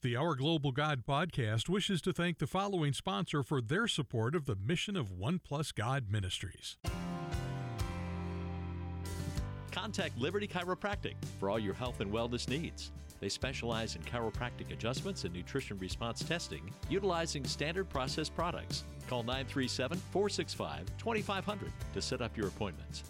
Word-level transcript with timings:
The 0.00 0.14
Our 0.14 0.36
Global 0.36 0.70
God 0.70 1.02
podcast 1.04 1.68
wishes 1.68 2.00
to 2.02 2.12
thank 2.12 2.38
the 2.38 2.46
following 2.46 2.92
sponsor 2.92 3.42
for 3.42 3.60
their 3.60 3.88
support 3.88 4.36
of 4.36 4.44
the 4.44 4.54
mission 4.54 4.96
of 4.96 5.10
One 5.10 5.40
Plus 5.40 5.72
God 5.72 6.04
Ministries. 6.08 6.76
Contact 9.72 10.16
Liberty 10.16 10.46
Chiropractic 10.46 11.14
for 11.40 11.50
all 11.50 11.58
your 11.58 11.74
health 11.74 11.98
and 11.98 12.12
wellness 12.12 12.48
needs. 12.48 12.92
They 13.18 13.28
specialize 13.28 13.96
in 13.96 14.02
chiropractic 14.02 14.72
adjustments 14.72 15.24
and 15.24 15.34
nutrition 15.34 15.76
response 15.78 16.22
testing 16.22 16.72
utilizing 16.88 17.44
standard 17.44 17.88
process 17.88 18.28
products. 18.28 18.84
Call 19.08 19.24
937 19.24 19.98
465 20.12 20.96
2500 20.96 21.72
to 21.94 22.00
set 22.00 22.22
up 22.22 22.36
your 22.36 22.46
appointments. 22.46 23.02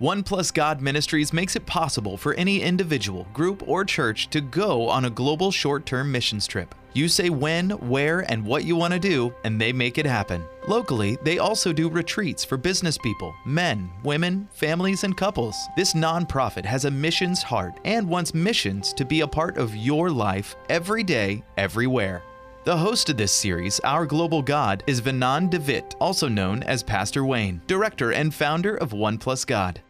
One 0.00 0.22
Plus 0.22 0.50
God 0.50 0.80
Ministries 0.80 1.30
makes 1.30 1.56
it 1.56 1.66
possible 1.66 2.16
for 2.16 2.32
any 2.32 2.62
individual, 2.62 3.26
group, 3.34 3.68
or 3.68 3.84
church 3.84 4.30
to 4.30 4.40
go 4.40 4.88
on 4.88 5.04
a 5.04 5.10
global 5.10 5.50
short 5.50 5.84
term 5.84 6.10
missions 6.10 6.46
trip. 6.46 6.74
You 6.94 7.06
say 7.06 7.28
when, 7.28 7.68
where, 7.86 8.20
and 8.32 8.42
what 8.42 8.64
you 8.64 8.76
want 8.76 8.94
to 8.94 8.98
do, 8.98 9.34
and 9.44 9.60
they 9.60 9.74
make 9.74 9.98
it 9.98 10.06
happen. 10.06 10.42
Locally, 10.66 11.18
they 11.22 11.38
also 11.38 11.70
do 11.70 11.90
retreats 11.90 12.46
for 12.46 12.56
business 12.56 12.96
people, 12.96 13.34
men, 13.44 13.90
women, 14.02 14.48
families, 14.54 15.04
and 15.04 15.14
couples. 15.14 15.54
This 15.76 15.92
nonprofit 15.92 16.64
has 16.64 16.86
a 16.86 16.90
missions 16.90 17.42
heart 17.42 17.78
and 17.84 18.08
wants 18.08 18.32
missions 18.32 18.94
to 18.94 19.04
be 19.04 19.20
a 19.20 19.28
part 19.28 19.58
of 19.58 19.76
your 19.76 20.08
life 20.08 20.56
every 20.70 21.04
day, 21.04 21.44
everywhere. 21.58 22.22
The 22.64 22.74
host 22.74 23.10
of 23.10 23.18
this 23.18 23.34
series, 23.34 23.80
Our 23.80 24.06
Global 24.06 24.40
God, 24.40 24.82
is 24.86 25.02
Wynand 25.02 25.50
de 25.50 25.60
Wet, 25.60 25.94
also 26.00 26.26
known 26.26 26.62
as 26.62 26.82
Pastor 26.82 27.26
Wayne, 27.26 27.60
director 27.66 28.12
and 28.12 28.34
founder 28.34 28.76
of 28.76 28.94
One 28.94 29.18
Plus 29.18 29.44
God. 29.44 29.82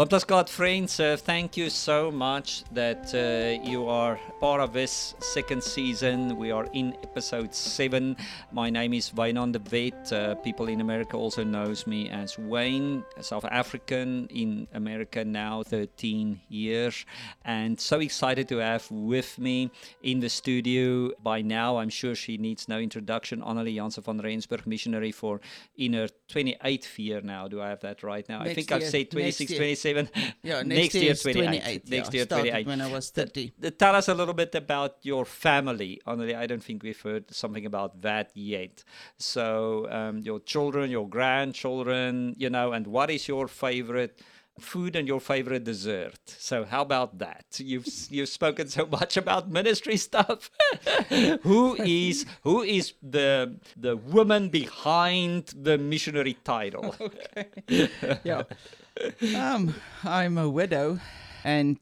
One 0.00 0.08
Plus 0.08 0.24
God 0.24 0.48
friends, 0.48 0.98
uh, 0.98 1.18
thank 1.20 1.58
you 1.58 1.68
so 1.68 2.10
much 2.10 2.64
that 2.72 3.12
uh, 3.14 3.62
you 3.70 3.86
are 3.86 4.18
part 4.40 4.62
of 4.62 4.72
this 4.72 5.14
second 5.18 5.62
season. 5.62 6.38
We 6.38 6.50
are 6.50 6.66
in 6.72 6.96
episode 7.02 7.54
seven. 7.54 8.16
My 8.50 8.70
name 8.70 8.94
is 8.94 9.12
Wayne 9.12 9.52
de 9.52 9.60
Wet. 9.70 10.10
Uh, 10.10 10.36
people 10.36 10.68
in 10.68 10.80
America 10.80 11.18
also 11.18 11.44
knows 11.44 11.86
me 11.86 12.08
as 12.08 12.38
Wayne, 12.38 13.04
South 13.20 13.44
African 13.44 14.26
in 14.30 14.66
America 14.72 15.22
now 15.22 15.62
13 15.64 16.40
years, 16.48 17.04
and 17.44 17.78
so 17.78 18.00
excited 18.00 18.48
to 18.48 18.56
have 18.56 18.90
with 18.90 19.38
me 19.38 19.70
in 20.02 20.20
the 20.20 20.30
studio. 20.30 21.10
By 21.22 21.42
now, 21.42 21.76
I'm 21.76 21.90
sure 21.90 22.14
she 22.14 22.38
needs 22.38 22.68
no 22.68 22.78
introduction. 22.78 23.42
Annelie 23.42 23.74
Jansen 23.74 24.02
van 24.02 24.16
Rensburg, 24.16 24.66
missionary 24.66 25.12
for 25.12 25.42
in 25.76 25.92
her 25.92 26.08
28th 26.30 26.98
year 26.98 27.20
now. 27.20 27.48
Do 27.48 27.60
I 27.60 27.68
have 27.68 27.80
that 27.80 28.02
right 28.02 28.26
now? 28.30 28.38
Next 28.38 28.50
I 28.50 28.54
think 28.54 28.70
year. 28.70 28.78
I've 28.78 28.86
said 28.86 29.10
26, 29.10 29.56
27. 29.56 29.89
Yeah, 30.42 30.62
next, 30.62 30.64
next 30.64 30.94
year, 30.94 31.04
year 31.04 31.14
28. 31.14 31.34
28, 31.34 31.90
Next 31.90 32.14
yeah, 32.14 32.18
year, 32.18 32.26
28. 32.26 32.66
when 32.66 32.80
I 32.80 32.92
was 32.92 33.10
30. 33.10 33.52
Uh, 33.64 33.70
Tell 33.70 33.94
us 33.96 34.08
a 34.08 34.14
little 34.14 34.34
bit 34.34 34.54
about 34.54 34.96
your 35.02 35.24
family. 35.24 36.00
Honestly, 36.06 36.34
I 36.34 36.46
don't 36.46 36.62
think 36.62 36.82
we've 36.82 37.00
heard 37.00 37.32
something 37.34 37.66
about 37.66 38.00
that 38.02 38.30
yet. 38.34 38.84
So, 39.18 39.88
um, 39.90 40.18
your 40.18 40.40
children, 40.40 40.90
your 40.90 41.08
grandchildren, 41.08 42.34
you 42.38 42.50
know, 42.50 42.72
and 42.72 42.86
what 42.86 43.10
is 43.10 43.28
your 43.28 43.48
favorite? 43.48 44.20
Food 44.62 44.96
and 44.96 45.08
your 45.08 45.20
favorite 45.20 45.64
dessert 45.64 46.20
so 46.24 46.64
how 46.64 46.82
about 46.82 47.18
that 47.18 47.44
you've 47.58 47.86
you've 48.10 48.28
spoken 48.28 48.68
so 48.68 48.86
much 48.86 49.16
about 49.16 49.50
ministry 49.50 49.96
stuff 49.96 50.50
who 51.42 51.76
is 51.80 52.26
who 52.42 52.62
is 52.62 52.94
the 53.02 53.56
the 53.76 53.96
woman 53.96 54.48
behind 54.48 55.46
the 55.56 55.78
missionary 55.78 56.34
title 56.44 56.94
okay. 57.00 57.46
yeah. 58.24 58.42
Um, 59.34 59.74
I'm 60.04 60.38
a 60.38 60.48
widow, 60.48 60.98
and 61.44 61.78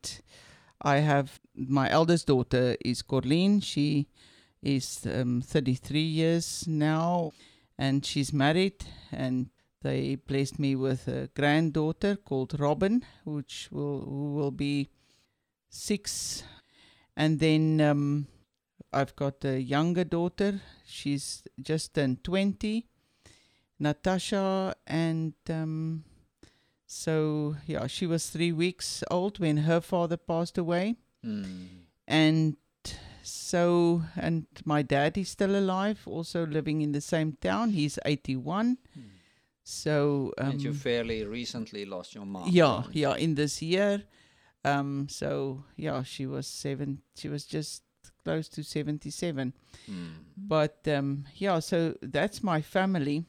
I 0.82 0.96
have 0.98 1.40
my 1.54 1.90
eldest 1.90 2.26
daughter 2.26 2.76
is 2.84 3.02
Corleen. 3.02 3.62
She 3.62 4.08
is 4.62 5.06
um, 5.12 5.40
33 5.40 6.00
years 6.00 6.64
now, 6.68 7.32
and 7.78 8.04
she's 8.04 8.32
married. 8.32 8.84
And 9.10 9.48
they 9.82 10.16
blessed 10.16 10.58
me 10.58 10.74
with 10.76 11.06
a 11.08 11.28
granddaughter 11.34 12.16
called 12.16 12.58
Robin, 12.58 13.04
which 13.24 13.68
will 13.70 14.00
who 14.04 14.34
will 14.34 14.50
be 14.50 14.88
six. 15.68 16.42
And 17.16 17.38
then 17.40 17.80
um, 17.80 18.26
I've 18.92 19.14
got 19.16 19.44
a 19.44 19.60
younger 19.60 20.04
daughter. 20.04 20.60
She's 20.86 21.42
just 21.60 21.94
turned 21.94 22.24
20. 22.24 22.86
Natasha 23.80 24.74
and 24.86 25.34
um, 25.50 26.04
so 26.86 27.54
yeah, 27.66 27.86
she 27.86 28.06
was 28.06 28.28
three 28.30 28.50
weeks 28.52 29.04
old 29.10 29.38
when 29.38 29.58
her 29.58 29.80
father 29.80 30.16
passed 30.16 30.58
away, 30.58 30.96
Hmm. 31.22 31.44
and 32.06 32.56
so 33.22 34.02
and 34.16 34.46
my 34.64 34.82
dad 34.82 35.16
is 35.18 35.28
still 35.28 35.54
alive, 35.56 36.00
also 36.06 36.46
living 36.46 36.80
in 36.80 36.90
the 36.92 37.00
same 37.00 37.36
town. 37.40 37.70
He's 37.70 37.98
eighty-one. 38.04 38.78
So 39.68 40.32
um, 40.38 40.52
and 40.52 40.62
you 40.62 40.72
fairly 40.72 41.24
recently 41.24 41.84
lost 41.84 42.14
your 42.14 42.24
mom 42.24 42.48
yeah, 42.50 42.84
yeah, 42.92 43.16
in 43.16 43.34
this 43.34 43.60
year. 43.60 44.02
Um, 44.64 45.08
so 45.10 45.64
yeah, 45.76 46.02
she 46.02 46.26
was 46.26 46.46
seven. 46.46 47.02
She 47.14 47.28
was 47.28 47.44
just 47.44 47.82
close 48.24 48.48
to 48.50 48.64
seventy-seven. 48.64 49.52
Hmm. 49.86 50.06
But 50.36 50.78
um, 50.88 51.26
yeah, 51.36 51.58
so 51.58 51.94
that's 52.00 52.42
my 52.42 52.62
family, 52.62 53.26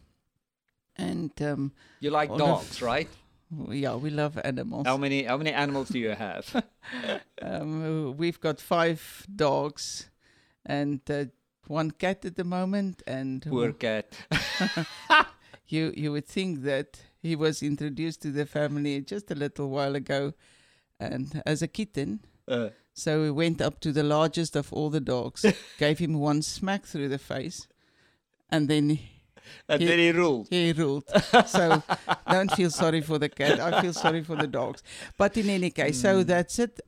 and 0.96 1.32
um, 1.42 1.74
you 2.00 2.10
like 2.10 2.36
dogs 2.36 2.82
right 2.82 3.10
yeah, 3.70 3.96
we 3.96 4.10
love 4.10 4.40
animals. 4.44 4.86
How 4.86 4.98
many 4.98 5.24
how 5.24 5.38
many 5.38 5.52
animals 5.52 5.90
do 5.90 6.00
you 6.00 6.12
have? 6.12 6.64
Um, 7.42 8.18
we've 8.18 8.40
got 8.40 8.60
five 8.60 9.26
dogs 9.34 10.10
and 10.66 11.00
uh, 11.10 11.26
one 11.68 11.92
cat 11.92 12.26
at 12.26 12.36
the 12.36 12.44
moment. 12.44 13.02
And 13.08 13.42
Poor 13.44 13.72
cat. 13.72 14.12
you 15.72 15.94
you 15.96 16.12
would 16.12 16.26
think 16.28 16.64
that 16.64 17.00
he 17.22 17.36
was 17.36 17.62
introduced 17.64 18.22
to 18.22 18.32
the 18.32 18.46
family 18.46 19.02
just 19.02 19.32
a 19.32 19.36
little 19.36 19.70
while 19.70 19.96
ago, 19.96 20.34
and 21.00 21.42
as 21.46 21.62
a 21.62 21.68
kitten. 21.68 22.20
Uh, 22.48 22.70
So 22.94 23.22
we 23.22 23.32
went 23.32 23.62
up 23.62 23.80
to 23.80 23.92
the 23.94 24.04
largest 24.04 24.56
of 24.56 24.74
all 24.74 24.90
the 24.92 25.00
dogs, 25.00 25.46
gave 25.80 26.00
him 26.00 26.20
one 26.20 26.42
smack 26.42 26.86
through 26.86 27.08
the 27.10 27.18
face, 27.20 27.68
and 28.52 28.68
then 28.68 29.00
and 29.70 29.82
He- 29.82 29.88
then 29.88 30.00
he 30.00 30.12
ruled. 30.12 30.48
he 30.50 30.74
ruled. 30.74 31.04
so 31.48 31.82
don't 32.32 32.52
feel 32.56 32.70
sorry 32.72 33.02
for 33.02 33.18
the 33.20 33.30
cat. 33.30 33.60
I 33.60 33.82
feel 33.82 33.94
sorry 33.94 34.24
for 34.24 34.36
the 34.36 34.48
dogs. 34.48 34.84
But 35.18 35.38
in 35.38 35.50
any 35.50 35.70
case, 35.72 36.02
Hmm. 36.02 36.08
so 36.08 36.24
that's 36.24 36.60
it. 36.60 36.80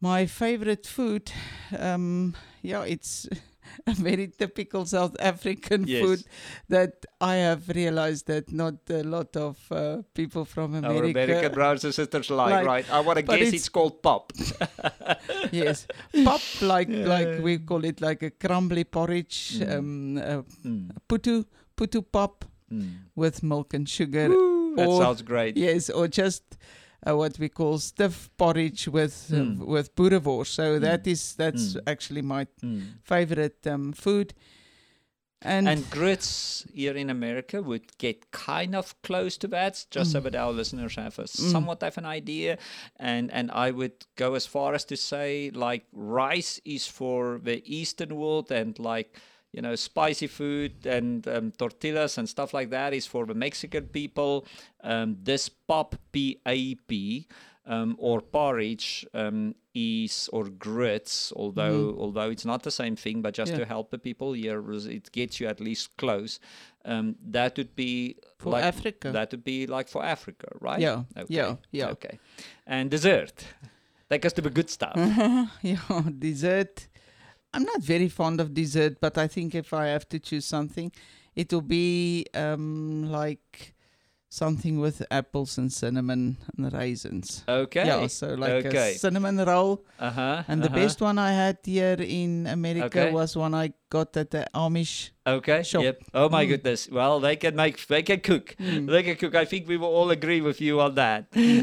My 0.00 0.26
favorite 0.26 0.86
food, 0.86 1.30
um, 1.78 2.34
yeah, 2.62 2.84
it's 2.84 3.28
a 3.86 3.92
very 3.92 4.28
typical 4.28 4.84
South 4.86 5.16
African 5.20 5.84
Yes. 5.86 6.02
food 6.04 6.20
that 6.68 7.04
I 7.20 7.34
have 7.36 7.68
realized 7.68 8.26
that 8.26 8.50
not 8.52 8.74
a 8.90 9.02
lot 9.02 9.36
of 9.36 9.56
uh, 9.70 10.02
people 10.14 10.44
from 10.44 10.74
Our 10.74 10.78
America. 10.90 11.10
American 11.22 11.52
brothers 11.58 11.84
and 11.84 11.94
sisters 11.94 12.30
like, 12.30 12.50
like- 12.52 12.66
right? 12.66 12.86
I 12.92 13.00
want 13.00 13.16
to 13.18 13.22
guess 13.22 13.40
it's- 13.48 13.54
it's, 13.54 13.68
called 13.68 14.02
pap. 14.02 14.32
yes, 15.52 15.86
pap 16.24 16.40
like 16.62 16.88
like 16.90 17.42
we 17.42 17.58
call 17.58 17.84
it 17.84 18.00
like 18.00 18.22
a 18.22 18.30
crumbly 18.30 18.84
porridge, 18.84 19.60
um, 19.68 20.18
uh, 20.18 20.42
Mm. 20.64 20.90
putu 21.08 21.44
putu 21.76 22.02
pap 22.02 22.44
Mm. 22.72 22.94
with 23.14 23.42
milk 23.44 23.74
and 23.74 23.88
sugar. 23.88 24.28
Woo, 24.28 24.74
that 24.76 24.88
sounds 24.98 25.22
great. 25.22 25.56
Yes, 25.56 25.88
or 25.88 26.08
just 26.08 26.42
uh, 27.06 27.16
what 27.16 27.38
we 27.38 27.48
call 27.48 27.78
stiff 27.78 28.30
porridge 28.36 28.86
with 28.88 29.30
uh, 29.32 29.36
Mm. 29.36 29.66
with 29.66 29.94
boerewors. 29.96 30.46
So 30.48 30.62
Mm. 30.78 30.80
that 30.82 31.06
is 31.06 31.34
that's 31.34 31.74
Mm. 31.74 31.80
actually 31.86 32.22
my 32.22 32.46
Mm. 32.62 32.82
favorite 33.02 33.66
um, 33.66 33.92
food. 33.92 34.34
And, 35.42 35.68
And 35.68 35.90
grits 35.90 36.64
here 36.72 36.96
in 36.96 37.10
America 37.10 37.60
would 37.62 37.98
get 37.98 38.30
kind 38.30 38.74
of 38.74 38.94
close 39.02 39.36
to 39.38 39.48
that, 39.48 39.84
just 39.90 40.10
so 40.12 40.20
Mm. 40.20 40.22
that 40.24 40.34
our 40.34 40.50
listeners 40.52 40.94
have 40.96 41.18
a 41.18 41.24
Mm. 41.24 41.52
somewhat 41.52 41.82
of 41.82 41.98
an 41.98 42.06
idea. 42.06 42.56
And 42.98 43.30
and 43.30 43.50
I 43.50 43.70
would 43.70 44.06
go 44.16 44.34
as 44.34 44.46
far 44.46 44.74
as 44.74 44.84
to 44.86 44.96
say 44.96 45.50
like 45.50 45.84
rice 45.92 46.60
is 46.64 46.86
for 46.88 47.38
the 47.44 47.62
Eastern 47.66 48.16
world, 48.16 48.50
and 48.50 48.78
like 48.78 49.18
you 49.56 49.62
know 49.62 49.74
spicy 49.74 50.28
food 50.28 50.86
and 50.86 51.26
um, 51.26 51.50
tortillas 51.58 52.18
and 52.18 52.28
stuff 52.28 52.52
like 52.54 52.70
that 52.70 52.92
is 52.94 53.06
for 53.06 53.26
the 53.26 53.34
Mexican 53.34 53.86
people. 53.86 54.46
Um, 54.84 55.16
this 55.22 55.48
pap 55.48 55.94
P 56.12 56.38
A 56.46 56.74
P. 56.88 57.26
Um, 57.68 57.96
or 57.98 58.20
porridge 58.20 59.04
um, 59.12 59.56
is 59.74 60.30
or 60.32 60.44
grits, 60.44 61.32
although 61.34 61.96
although 61.98 62.30
it's 62.30 62.44
not 62.44 62.62
the 62.62 62.70
same 62.70 62.94
thing, 62.94 63.22
but 63.22 63.34
just. 63.34 63.50
Yeah. 63.50 63.58
to 63.58 63.64
help 63.64 63.90
the 63.90 63.98
people 63.98 64.34
here, 64.34 64.62
it 64.88 65.10
gets 65.10 65.40
you 65.40 65.48
at 65.48 65.58
least 65.60 65.90
close. 65.96 66.38
Um, 66.84 67.16
that 67.32 67.56
would 67.56 67.74
be 67.74 68.18
For 68.38 68.52
like, 68.52 68.62
Africa. 68.64 69.10
That 69.10 69.32
would 69.32 69.42
be 69.42 69.66
like 69.66 69.88
for 69.88 70.04
Africa, 70.04 70.46
right? 70.60 70.78
Yeah, 70.78 71.02
Okay. 71.16 71.34
yeah, 71.34 71.56
yeah. 71.72 71.88
Okay. 71.90 72.20
And 72.68 72.88
dessert. 72.88 73.44
Take 74.10 74.24
us 74.26 74.32
to 74.34 74.42
the 74.42 74.50
good 74.50 74.70
stuff. 74.70 74.94
yeah, 75.62 76.02
dessert. 76.18 76.86
I'm 77.56 77.62
not 77.62 77.80
very 77.80 78.10
fond 78.10 78.38
of 78.38 78.52
dessert, 78.52 79.00
but 79.00 79.16
I 79.16 79.26
think 79.28 79.54
if 79.54 79.72
I 79.72 79.86
have 79.86 80.06
to 80.10 80.18
choose 80.18 80.44
something, 80.44 80.92
it 81.34 81.50
will 81.50 81.62
be 81.62 82.26
um, 82.34 83.10
like 83.10 83.74
something 84.36 84.78
with 84.78 85.02
apples 85.10 85.56
and 85.58 85.72
cinnamon 85.72 86.36
and 86.56 86.72
raisins. 86.72 87.42
Okay. 87.48 87.86
Yeah, 87.86 88.06
so 88.08 88.34
like 88.34 88.66
okay. 88.66 88.92
a 88.94 88.98
cinnamon 88.98 89.36
roll. 89.38 89.84
Uh 89.98 90.10
huh. 90.10 90.42
And 90.48 90.62
the 90.62 90.68
best 90.70 91.00
one 91.00 91.18
I 91.18 91.32
had 91.32 91.58
here 91.64 91.96
in 91.98 92.46
America 92.46 92.86
Okay. 92.86 93.10
was 93.12 93.36
one 93.36 93.54
I 93.54 93.72
got 93.88 94.16
at 94.16 94.30
the 94.30 94.46
Amish. 94.54 95.10
Okay. 95.26 95.62
shop. 95.62 95.82
Yep. 95.82 95.96
Oh 96.14 96.28
my 96.28 96.44
Mm. 96.44 96.48
goodness. 96.48 96.88
Well, 96.90 97.18
they 97.20 97.36
can 97.36 97.56
make. 97.56 97.76
They 97.86 98.02
can 98.02 98.20
cook. 98.20 98.54
Mm. 98.60 98.86
They 98.92 99.02
can 99.02 99.16
cook. 99.16 99.34
I 99.34 99.44
think 99.46 99.66
we 99.68 99.76
will 99.78 99.94
all 99.98 100.10
agree 100.10 100.40
with 100.42 100.60
you 100.60 100.80
on 100.80 100.94
that. 100.96 101.22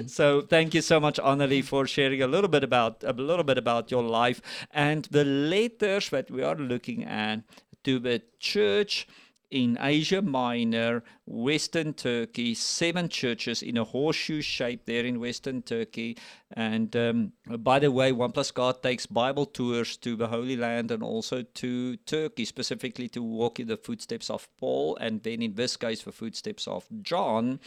So 0.10 0.42
thank 0.42 0.74
you 0.74 0.82
so 0.82 1.00
much, 1.00 1.20
Annelie, 1.20 1.64
for 1.64 1.86
sharing 1.88 2.22
a 2.22 2.28
little 2.28 2.50
bit 2.50 2.64
about 2.64 3.04
a 3.04 3.14
little 3.14 3.44
bit 3.52 3.58
about 3.58 3.92
your 3.92 4.04
life 4.04 4.42
and 4.72 5.06
the 5.12 5.24
letters 5.26 6.10
that 6.10 6.32
we 6.32 6.42
are 6.44 6.56
looking 6.58 7.04
at 7.06 7.44
to 7.84 8.00
the 8.00 8.22
church 8.40 9.08
in 9.52 9.78
Asia 9.80 10.22
Minor, 10.22 11.04
Western 11.26 11.94
Turkey, 11.94 12.54
seven 12.54 13.08
churches 13.08 13.62
in 13.64 13.78
a 13.78 13.84
horseshoe 13.84 14.42
shape 14.42 14.86
there 14.86 15.06
in 15.06 15.20
Western 15.20 15.62
Turkey. 15.62 16.18
And 16.56 16.96
um, 16.96 17.32
by 17.48 17.80
the 17.80 17.92
way, 17.92 18.12
One 18.12 18.32
Plus 18.32 18.52
God 18.52 18.84
takes 18.84 19.06
Bible 19.06 19.46
tours 19.46 19.98
to 19.98 20.16
the 20.16 20.28
Holy 20.28 20.56
Land 20.56 20.92
and 20.92 21.02
also 21.02 21.42
to 21.42 21.98
Turkey, 21.98 22.46
specifically 22.46 23.08
to 23.10 23.24
walk 23.24 23.60
in 23.60 23.68
the 23.68 23.78
footsteps 23.78 24.30
of 24.30 24.48
Paul, 24.60 24.96
and 24.98 25.24
then 25.24 25.42
in 25.42 25.56
this 25.56 25.78
case, 25.78 26.04
the 26.04 26.12
footsteps 26.12 26.68
of 26.68 26.86
John, 27.02 27.60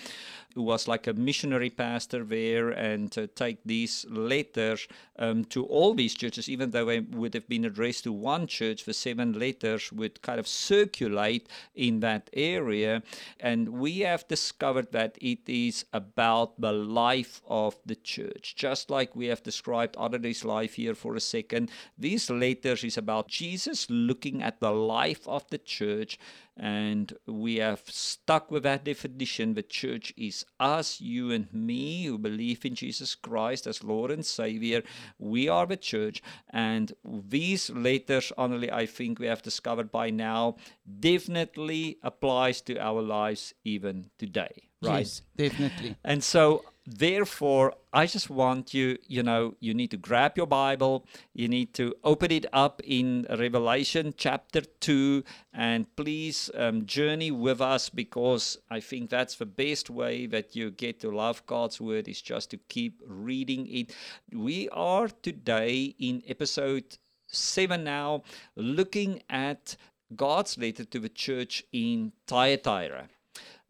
who 0.55 0.63
was 0.63 0.87
like 0.87 1.07
a 1.07 1.15
missionary 1.15 1.71
pastor 1.71 2.23
there, 2.23 2.69
and 2.71 3.11
to 3.13 3.27
take 3.27 3.59
these 3.65 4.07
letters 4.09 4.87
um, 5.19 5.45
to 5.47 5.65
all 5.65 5.95
these 5.95 6.15
churches, 6.15 6.49
even 6.49 6.71
though 6.71 6.85
they 6.85 7.01
would 7.01 7.35
have 7.35 7.49
been 7.49 7.65
addressed 7.65 8.05
to 8.05 8.13
one 8.13 8.47
church, 8.47 8.85
the 8.85 8.95
seven 8.95 9.33
letters 9.37 9.93
would 9.93 10.23
kind 10.23 10.39
of 10.39 10.47
circulate 10.47 11.49
in 11.75 12.01
that 12.01 12.31
area. 12.35 13.03
And 13.47 13.69
we 13.69 14.01
have 14.01 14.27
discovered 14.27 14.91
that 14.91 15.17
it 15.21 15.49
is 15.49 15.85
about 15.93 16.61
the 16.61 16.73
life 16.73 17.43
of 17.47 17.79
the 17.87 17.95
church. 17.95 18.57
Just 18.57 18.91
like 18.91 19.15
we 19.15 19.27
have 19.27 19.45
described 19.45 19.95
Annelie's 19.97 20.45
life 20.45 20.75
here 20.75 20.97
for 20.97 21.15
a 21.15 21.21
second, 21.21 21.71
these 21.97 22.29
letters 22.29 22.83
is 22.83 22.99
about 22.99 23.29
Jesus 23.29 23.87
looking 23.89 24.43
at 24.43 24.59
the 24.59 24.73
life 24.73 25.29
of 25.29 25.49
the 25.51 25.59
church 25.59 26.19
and 26.59 27.13
we 27.27 27.57
have 27.57 27.83
stuck 27.87 28.51
with 28.51 28.63
that 28.63 28.85
definition. 28.85 29.53
The 29.53 29.63
church 29.63 30.15
is 30.17 30.47
us, 30.59 31.03
you 31.03 31.31
and 31.31 31.53
me, 31.53 32.05
who 32.07 32.17
believe 32.17 32.65
in 32.65 32.75
Jesus 32.75 33.15
Christ 33.15 33.67
as 33.67 33.85
Lord 33.85 34.11
and 34.11 34.25
Savior. 34.25 34.83
We 35.19 35.49
are 35.49 35.67
the 35.67 35.77
church. 35.77 36.23
And 36.49 36.95
these 37.05 37.69
letters, 37.69 38.33
Annelie, 38.39 38.73
I 38.73 38.87
think 38.87 39.19
we 39.19 39.27
have 39.27 39.43
discovered 39.43 39.93
by 39.93 40.09
now, 40.09 40.57
definitely 40.99 41.99
applies 42.03 42.63
to 42.63 42.79
our 42.79 43.03
lives 43.03 43.36
even 43.65 44.11
today. 44.19 44.69
Right. 44.83 44.99
Yes, 44.99 45.23
definitely. 45.37 45.97
And 46.05 46.23
so, 46.23 46.65
therefore, 46.87 47.75
I 47.93 48.07
just 48.07 48.29
want 48.29 48.75
you, 48.75 48.99
you 49.07 49.23
know, 49.23 49.55
you 49.59 49.73
need 49.75 49.91
to 49.93 49.97
grab 49.97 50.37
your 50.37 50.47
Bible, 50.47 51.07
you 51.33 51.49
need 51.49 51.73
to 51.75 51.95
open 52.05 52.31
it 52.31 52.47
up 52.53 52.81
in 52.85 53.27
Revelation 53.31 54.15
chapter 54.17 54.61
2, 54.61 55.25
and 55.55 55.87
please 55.97 56.51
um, 56.55 56.85
journey 56.87 57.31
with 57.31 57.61
us 57.61 57.89
because 57.89 58.59
I 58.71 58.81
think 58.81 59.11
that's 59.11 59.37
the 59.37 59.47
best 59.47 59.89
way 59.89 60.27
that 60.27 60.55
you 60.55 60.71
get 60.71 61.01
to 61.01 61.11
love 61.11 61.45
God's 61.47 61.81
Word 61.81 62.07
is 62.07 62.21
just 62.21 62.51
to 62.51 62.59
keep 62.69 63.03
reading 63.07 63.67
it. 63.69 63.95
We 64.33 64.69
are 64.71 65.09
today 65.09 65.95
in 65.99 66.23
episode 66.29 66.99
7 67.29 67.83
now, 67.83 68.23
looking 68.55 69.23
at 69.29 69.77
God's 70.15 70.57
letter 70.57 70.85
to 70.85 71.01
the 71.01 71.09
church 71.09 71.65
in 71.73 72.13
Thyatira. 72.27 73.09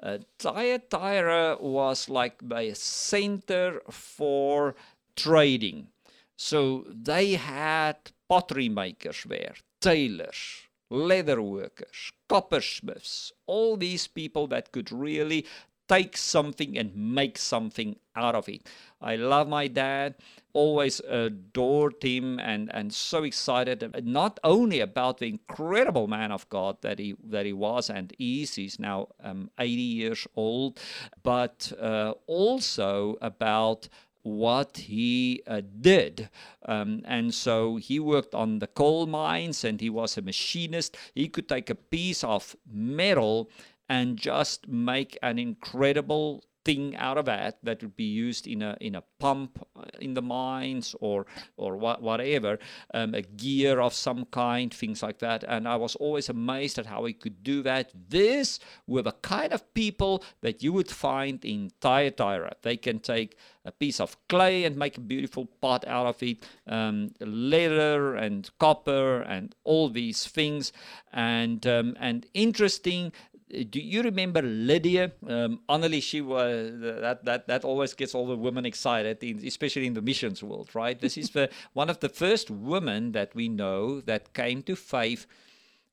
Uh, 0.02 0.18
Thyatira 0.38 1.56
was 1.60 2.08
like 2.08 2.40
a 2.52 2.74
center 2.74 3.80
for 3.90 4.74
trading. 5.16 5.88
So 6.36 6.84
they 6.88 7.32
had 7.34 7.96
pottery 8.28 8.68
makers 8.68 9.24
there, 9.26 9.54
tailors, 9.80 10.68
leather 10.90 11.40
workers, 11.40 12.12
coppersmiths, 12.28 13.32
all 13.46 13.76
these 13.76 14.06
people 14.06 14.46
that 14.48 14.70
could 14.72 14.92
really 14.92 15.46
take 15.88 16.16
something 16.16 16.76
and 16.76 16.94
make 16.96 17.38
something 17.38 17.96
out 18.14 18.34
of 18.34 18.48
it. 18.48 18.66
I 19.00 19.16
love 19.16 19.48
my 19.48 19.68
dad, 19.68 20.14
always 20.52 21.00
adored 21.00 22.02
him 22.02 22.38
and, 22.38 22.70
and 22.74 22.92
so 22.92 23.24
excited 23.24 24.04
not 24.04 24.40
only 24.42 24.80
about 24.80 25.18
the 25.18 25.28
incredible 25.28 26.08
man 26.08 26.32
of 26.32 26.48
God 26.48 26.78
that 26.80 26.98
he 26.98 27.14
that 27.24 27.44
he 27.44 27.52
was 27.52 27.90
and 27.90 28.12
is, 28.18 28.54
he's 28.54 28.78
now 28.78 29.08
um, 29.22 29.50
80 29.58 29.72
years 29.72 30.26
old, 30.34 30.80
but 31.22 31.72
uh, 31.80 32.14
also 32.26 33.16
about 33.20 33.88
what 34.26 34.76
he 34.76 35.40
uh, 35.46 35.62
did. 35.80 36.28
Um, 36.64 37.02
and 37.04 37.32
so 37.32 37.76
he 37.76 38.00
worked 38.00 38.34
on 38.34 38.58
the 38.58 38.66
coal 38.66 39.06
mines 39.06 39.62
and 39.62 39.80
he 39.80 39.88
was 39.88 40.18
a 40.18 40.22
machinist. 40.22 40.96
He 41.14 41.28
could 41.28 41.48
take 41.48 41.70
a 41.70 41.76
piece 41.76 42.24
of 42.24 42.56
metal 42.68 43.48
and 43.88 44.16
just 44.16 44.68
make 44.68 45.18
an 45.22 45.38
incredible 45.38 46.44
thing 46.66 46.96
out 46.96 47.16
of 47.16 47.26
that 47.26 47.58
that 47.62 47.80
would 47.80 47.96
be 47.96 48.10
used 48.26 48.44
in 48.48 48.60
a 48.60 48.76
in 48.80 48.96
a 48.96 49.02
pump 49.20 49.64
in 50.00 50.14
the 50.14 50.20
mines 50.20 50.96
or 50.98 51.24
or 51.56 51.76
what, 51.76 52.02
whatever 52.02 52.58
um, 52.92 53.14
a 53.14 53.22
gear 53.22 53.78
of 53.80 53.94
some 53.94 54.24
kind 54.32 54.74
things 54.74 55.00
like 55.00 55.20
that. 55.20 55.44
And 55.46 55.68
i 55.68 55.76
was 55.76 55.94
always 55.94 56.28
amazed 56.28 56.76
at 56.78 56.86
how 56.86 57.04
he 57.04 57.12
could 57.12 57.44
do 57.44 57.62
that. 57.62 57.92
This 58.08 58.58
were 58.88 59.02
the 59.02 59.18
kind 59.34 59.52
of 59.52 59.72
people 59.74 60.24
that 60.40 60.60
you 60.64 60.72
would 60.72 60.90
find 60.90 61.44
in 61.44 61.70
Thyatira. 61.80 62.56
They 62.62 62.76
can 62.76 62.98
take 62.98 63.36
a 63.64 63.70
piece 63.70 64.00
of 64.00 64.16
clay 64.28 64.64
and 64.64 64.76
make 64.76 64.96
a 64.98 65.08
beautiful 65.14 65.46
pot 65.60 65.86
out 65.86 66.06
of 66.06 66.20
it 66.22 66.38
um, 66.66 67.12
leather 67.20 68.16
and 68.16 68.50
copper 68.58 69.22
and 69.22 69.54
all 69.62 69.88
these 69.88 70.26
things. 70.26 70.72
And 71.12 71.64
um, 71.66 71.96
and 72.00 72.26
interesting 72.34 73.12
do 73.48 73.80
you 73.80 74.02
remember 74.02 74.42
Lydia? 74.42 75.12
Um, 75.28 75.60
she 76.00 76.20
was 76.20 76.72
that 76.80 77.24
that 77.24 77.46
that 77.46 77.64
always 77.64 77.94
gets 77.94 78.14
all 78.14 78.26
the 78.26 78.36
women 78.36 78.66
excited, 78.66 79.22
in, 79.22 79.44
especially 79.46 79.86
in 79.86 79.94
the 79.94 80.02
missions 80.02 80.42
world, 80.42 80.70
right? 80.74 81.00
This 81.00 81.16
is 81.16 81.30
the 81.30 81.50
one 81.72 81.88
of 81.88 82.00
the 82.00 82.08
first 82.08 82.50
women 82.50 83.12
that 83.12 83.34
we 83.34 83.48
know 83.48 84.00
that 84.00 84.34
came 84.34 84.62
to 84.64 84.74
faith, 84.74 85.26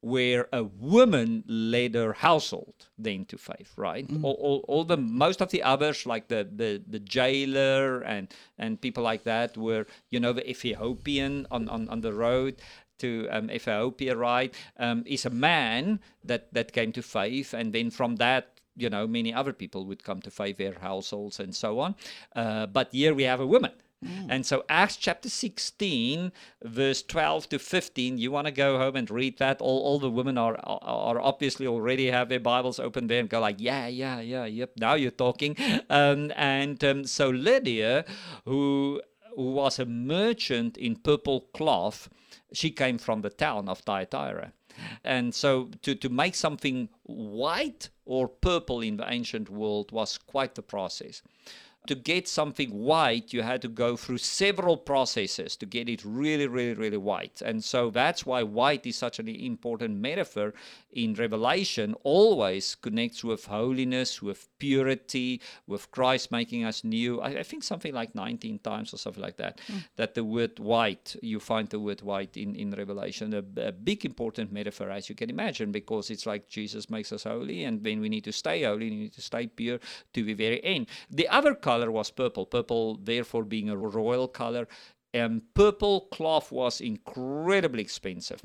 where 0.01 0.47
a 0.51 0.63
woman 0.63 1.43
led 1.47 1.93
her 1.93 2.13
household 2.13 2.89
then 2.97 3.25
to 3.25 3.37
faith, 3.37 3.71
right? 3.77 4.07
Mm. 4.07 4.23
All, 4.23 4.33
all, 4.33 4.65
all 4.67 4.83
the 4.83 4.97
most 4.97 5.39
of 5.39 5.49
the 5.51 5.61
others, 5.61 6.07
like 6.07 6.29
the 6.29 6.49
the 6.51 6.81
the 6.87 6.99
jailer 6.99 8.01
and 8.01 8.33
and 8.57 8.81
people 8.81 9.03
like 9.03 9.25
that, 9.25 9.55
were 9.57 9.85
you 10.09 10.19
know 10.19 10.33
the 10.33 10.49
Ethiopian 10.49 11.45
on 11.51 11.69
on 11.69 11.87
on 11.89 12.01
the 12.01 12.13
road 12.13 12.55
to 13.03 13.27
um, 13.29 13.51
Ethiopia, 13.51 14.15
right, 14.15 14.53
um, 14.77 15.03
is 15.05 15.25
a 15.25 15.29
man 15.29 15.99
that, 16.23 16.53
that 16.53 16.71
came 16.71 16.91
to 16.93 17.01
faith, 17.01 17.53
and 17.53 17.73
then 17.73 17.91
from 17.91 18.15
that, 18.17 18.59
you 18.75 18.89
know, 18.89 19.05
many 19.05 19.33
other 19.33 19.53
people 19.53 19.85
would 19.85 20.03
come 20.03 20.19
to 20.21 20.31
faith, 20.31 20.57
their 20.57 20.79
households 20.79 21.39
and 21.39 21.53
so 21.55 21.79
on. 21.79 21.95
Uh, 22.35 22.65
but 22.65 22.89
here 22.91 23.13
we 23.13 23.23
have 23.23 23.39
a 23.39 23.45
woman. 23.45 23.71
And 24.29 24.45
so, 24.45 24.65
Acts 24.69 24.97
chapter 24.97 25.29
16, 25.29 26.31
verse 26.63 27.03
12 27.03 27.49
to 27.49 27.59
15, 27.59 28.17
you 28.17 28.31
want 28.31 28.47
to 28.47 28.51
go 28.51 28.77
home 28.77 28.95
and 28.95 29.09
read 29.09 29.37
that. 29.37 29.61
All, 29.61 29.79
all 29.79 29.99
the 29.99 30.09
women 30.09 30.37
are, 30.37 30.57
are 30.63 31.21
obviously 31.21 31.67
already 31.67 32.09
have 32.11 32.29
their 32.29 32.39
Bibles 32.39 32.79
open 32.79 33.07
there 33.07 33.19
and 33.19 33.29
go, 33.29 33.39
like, 33.39 33.57
yeah, 33.59 33.87
yeah, 33.87 34.19
yeah, 34.19 34.45
yep, 34.45 34.71
now 34.77 34.95
you're 34.95 35.11
talking. 35.11 35.55
Um, 35.89 36.31
and 36.35 36.83
um, 36.83 37.05
so, 37.05 37.29
Lydia, 37.29 38.05
who, 38.45 39.01
who 39.35 39.51
was 39.51 39.79
a 39.79 39.85
merchant 39.85 40.77
in 40.77 40.95
purple 40.95 41.41
cloth, 41.53 42.09
she 42.53 42.71
came 42.71 42.97
from 42.97 43.21
the 43.21 43.29
town 43.29 43.67
of 43.67 43.79
Thyatira. 43.79 44.53
And 45.03 45.33
so 45.35 45.69
to, 45.81 45.95
to 45.95 46.09
make 46.09 46.35
something 46.35 46.89
white 47.03 47.89
or 48.05 48.27
purple 48.27 48.81
in 48.81 48.97
the 48.97 49.11
ancient 49.11 49.49
world 49.49 49.91
was 49.91 50.17
quite 50.17 50.55
the 50.55 50.61
process. 50.61 51.21
To 51.87 51.95
get 51.95 52.27
something 52.27 52.69
white, 52.69 53.33
you 53.33 53.41
had 53.41 53.61
to 53.63 53.67
go 53.67 53.97
through 53.97 54.19
several 54.19 54.77
processes 54.77 55.57
to 55.57 55.65
get 55.65 55.89
it 55.89 56.03
really, 56.05 56.47
really, 56.47 56.73
really 56.73 56.97
white. 56.97 57.41
And 57.41 57.63
so 57.63 57.89
that's 57.89 58.25
why 58.25 58.43
white 58.43 58.85
is 58.85 58.95
such 58.95 59.19
an 59.19 59.27
important 59.27 59.99
metaphor 59.99 60.53
in 60.93 61.13
Revelation, 61.15 61.95
always 62.03 62.75
connects 62.75 63.23
with 63.23 63.45
holiness, 63.45 64.21
with 64.21 64.47
purity, 64.59 65.41
with 65.67 65.89
Christ 65.91 66.31
making 66.31 66.63
us 66.63 66.83
new. 66.83 67.19
I, 67.19 67.39
I 67.39 67.43
think 67.43 67.63
something 67.63 67.93
like 67.93 68.15
19 68.15 68.59
times 68.59 68.93
or 68.93 68.97
something 68.97 69.21
like 69.21 69.37
that, 69.37 69.59
hmm. 69.67 69.79
that 69.95 70.13
the 70.13 70.23
word 70.23 70.59
white, 70.59 71.15
you 71.21 71.39
find 71.39 71.67
the 71.69 71.79
word 71.79 72.01
white 72.01 72.37
in, 72.37 72.55
in 72.55 72.71
Revelation. 72.71 73.33
A, 73.33 73.61
a 73.61 73.71
big 73.71 74.05
important 74.05 74.51
metaphor, 74.51 74.89
as 74.89 75.09
you 75.09 75.15
can 75.15 75.29
imagine, 75.29 75.71
because 75.71 76.09
it's 76.09 76.25
like 76.25 76.47
Jesus 76.47 76.89
makes 76.89 77.11
us 77.11 77.23
holy, 77.23 77.63
and 77.63 77.83
then 77.83 77.99
we 77.99 78.09
need 78.09 78.23
to 78.23 78.31
stay 78.31 78.63
holy, 78.63 78.89
we 78.89 78.95
need 78.95 79.13
to 79.13 79.21
stay 79.21 79.47
pure 79.47 79.79
to 80.13 80.23
the 80.23 80.33
very 80.33 80.63
end. 80.63 80.87
The 81.09 81.27
other 81.27 81.55
color 81.73 81.91
was 81.91 82.11
purple, 82.11 82.45
purple, 82.45 82.85
therefore, 83.03 83.43
being 83.45 83.69
a 83.69 83.77
royal 83.77 84.27
color. 84.27 84.67
And 85.13 85.41
purple 85.53 86.01
cloth 86.15 86.51
was 86.51 86.81
incredibly 86.81 87.81
expensive. 87.81 88.41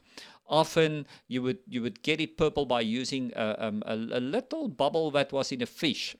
Often 0.46 1.06
you 1.26 1.42
would 1.42 1.58
you 1.74 1.82
would 1.82 2.02
get 2.02 2.20
it 2.20 2.36
purple 2.36 2.66
by 2.66 2.82
using 3.00 3.32
a, 3.36 3.66
um, 3.66 3.82
a, 3.86 3.94
a 3.94 4.22
little 4.36 4.68
bubble 4.68 5.10
that 5.12 5.32
was 5.32 5.52
in 5.52 5.62
a 5.62 5.66
fish, 5.66 6.16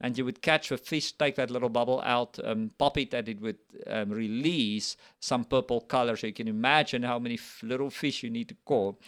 and 0.00 0.18
you 0.18 0.24
would 0.24 0.40
catch 0.42 0.68
the 0.68 0.76
fish, 0.76 1.12
take 1.12 1.36
that 1.36 1.50
little 1.50 1.68
bubble 1.68 2.00
out, 2.04 2.38
um, 2.44 2.70
pop 2.78 2.98
it, 2.98 3.14
and 3.14 3.28
it 3.28 3.40
would 3.40 3.58
um, 3.86 4.10
release 4.10 4.96
some 5.24 5.44
purple 5.44 5.80
color. 5.80 6.16
So 6.16 6.26
you 6.26 6.32
can 6.32 6.48
imagine 6.48 7.02
how 7.02 7.18
many 7.18 7.38
little 7.62 7.90
fish 7.90 8.22
you 8.22 8.30
need 8.30 8.48
to 8.48 8.56
caught 8.66 9.00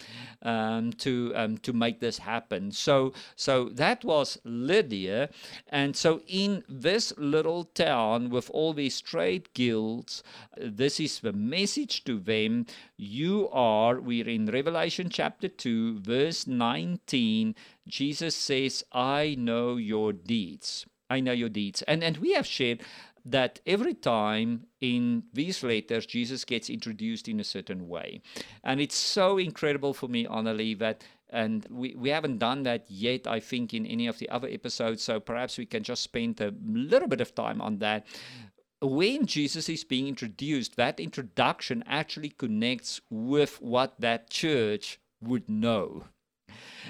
um, 0.42 0.92
to 1.04 1.32
um, 1.34 1.58
to 1.58 1.72
make 1.72 2.00
this 2.00 2.18
happen. 2.18 2.72
So 2.72 3.12
so 3.36 3.68
that 3.68 4.04
was 4.04 4.38
Lydia, 4.44 5.28
and 5.68 5.94
so 5.94 6.20
in 6.26 6.64
this 6.68 7.12
little 7.18 7.64
town 7.64 8.30
with 8.30 8.50
all 8.50 8.72
these 8.72 9.00
trade 9.00 9.52
guilds, 9.54 10.22
this 10.56 10.98
is 11.00 11.20
the 11.20 11.32
message 11.32 12.04
to 12.04 12.18
them. 12.18 12.66
You 12.96 13.48
are. 13.52 14.00
We're 14.00 14.28
in 14.28 14.46
Revelation 14.46 15.10
chapter 15.10 15.48
two, 15.48 16.00
verse 16.00 16.46
nineteen. 16.46 17.54
Jesus 17.86 18.34
says, 18.34 18.84
"I 18.92 19.36
know 19.38 19.76
your 19.76 20.12
deeds." 20.12 20.86
I 21.08 21.20
know 21.20 21.32
your 21.32 21.48
deeds. 21.48 21.82
And 21.82 22.02
and 22.02 22.16
we 22.16 22.32
have 22.32 22.46
shared 22.46 22.82
that 23.26 23.60
every 23.66 23.94
time 23.94 24.66
in 24.80 25.24
these 25.32 25.62
letters 25.62 26.06
Jesus 26.06 26.44
gets 26.44 26.70
introduced 26.70 27.28
in 27.28 27.40
a 27.40 27.44
certain 27.44 27.88
way. 27.88 28.22
And 28.64 28.80
it's 28.80 28.96
so 28.96 29.36
incredible 29.38 29.92
for 29.92 30.08
me, 30.08 30.26
Annelie, 30.26 30.78
that 30.78 31.04
and 31.30 31.66
we, 31.70 31.94
we 31.96 32.10
haven't 32.10 32.38
done 32.38 32.62
that 32.62 32.84
yet, 32.88 33.26
I 33.26 33.40
think, 33.40 33.74
in 33.74 33.84
any 33.84 34.06
of 34.06 34.18
the 34.18 34.28
other 34.30 34.48
episodes. 34.48 35.02
So 35.02 35.18
perhaps 35.18 35.58
we 35.58 35.66
can 35.66 35.82
just 35.82 36.02
spend 36.02 36.40
a 36.40 36.54
little 36.64 37.08
bit 37.08 37.20
of 37.20 37.34
time 37.34 37.60
on 37.60 37.78
that. 37.78 38.06
When 38.80 39.26
Jesus 39.26 39.68
is 39.68 39.84
being 39.84 40.06
introduced, 40.06 40.76
that 40.76 41.00
introduction 41.00 41.82
actually 41.86 42.28
connects 42.28 43.00
with 43.10 43.60
what 43.60 44.00
that 44.00 44.30
church 44.30 45.00
would 45.20 45.48
know. 45.48 46.04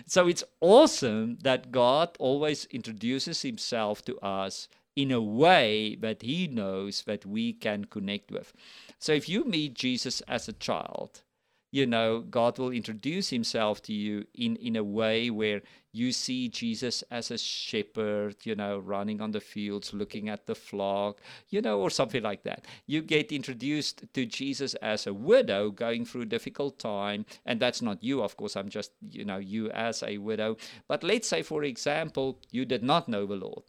So 0.06 0.28
it's 0.28 0.44
awesome 0.60 1.38
that 1.42 1.72
God 1.72 2.10
always 2.18 2.66
introduces 2.66 3.42
himself 3.42 4.04
to 4.04 4.18
us 4.18 4.68
in 4.96 5.12
a 5.12 5.20
way 5.20 5.94
that 5.96 6.22
he 6.22 6.48
knows 6.48 7.02
that 7.02 7.26
we 7.26 7.52
can 7.52 7.84
connect 7.84 8.32
with. 8.32 8.52
So 8.98 9.12
if 9.12 9.28
you 9.28 9.44
meet 9.44 9.74
Jesus 9.74 10.22
as 10.22 10.48
a 10.48 10.54
child, 10.54 11.22
you 11.70 11.86
know, 11.86 12.20
God 12.20 12.58
will 12.58 12.70
introduce 12.70 13.28
himself 13.28 13.82
to 13.82 13.92
you 13.92 14.24
in, 14.34 14.56
in 14.56 14.76
a 14.76 14.84
way 14.84 15.28
where 15.28 15.60
you 15.92 16.12
see 16.12 16.48
Jesus 16.48 17.04
as 17.10 17.30
a 17.30 17.36
shepherd, 17.36 18.36
you 18.44 18.54
know, 18.54 18.78
running 18.78 19.20
on 19.20 19.32
the 19.32 19.40
fields, 19.40 19.92
looking 19.92 20.30
at 20.30 20.46
the 20.46 20.54
flock, 20.54 21.20
you 21.50 21.60
know, 21.60 21.80
or 21.80 21.90
something 21.90 22.22
like 22.22 22.44
that. 22.44 22.64
You 22.86 23.02
get 23.02 23.32
introduced 23.32 24.04
to 24.14 24.24
Jesus 24.24 24.74
as 24.76 25.06
a 25.06 25.12
widow 25.12 25.70
going 25.70 26.06
through 26.06 26.22
a 26.22 26.26
difficult 26.26 26.78
time. 26.78 27.26
And 27.44 27.60
that's 27.60 27.82
not 27.82 28.02
you, 28.02 28.22
of 28.22 28.36
course, 28.36 28.56
I'm 28.56 28.70
just, 28.70 28.92
you 29.10 29.24
know, 29.26 29.38
you 29.38 29.70
as 29.70 30.02
a 30.02 30.16
widow. 30.16 30.56
But 30.88 31.02
let's 31.02 31.28
say, 31.28 31.42
for 31.42 31.64
example, 31.64 32.38
you 32.50 32.64
did 32.64 32.82
not 32.82 33.08
know 33.08 33.26
the 33.26 33.36
Lord 33.36 33.64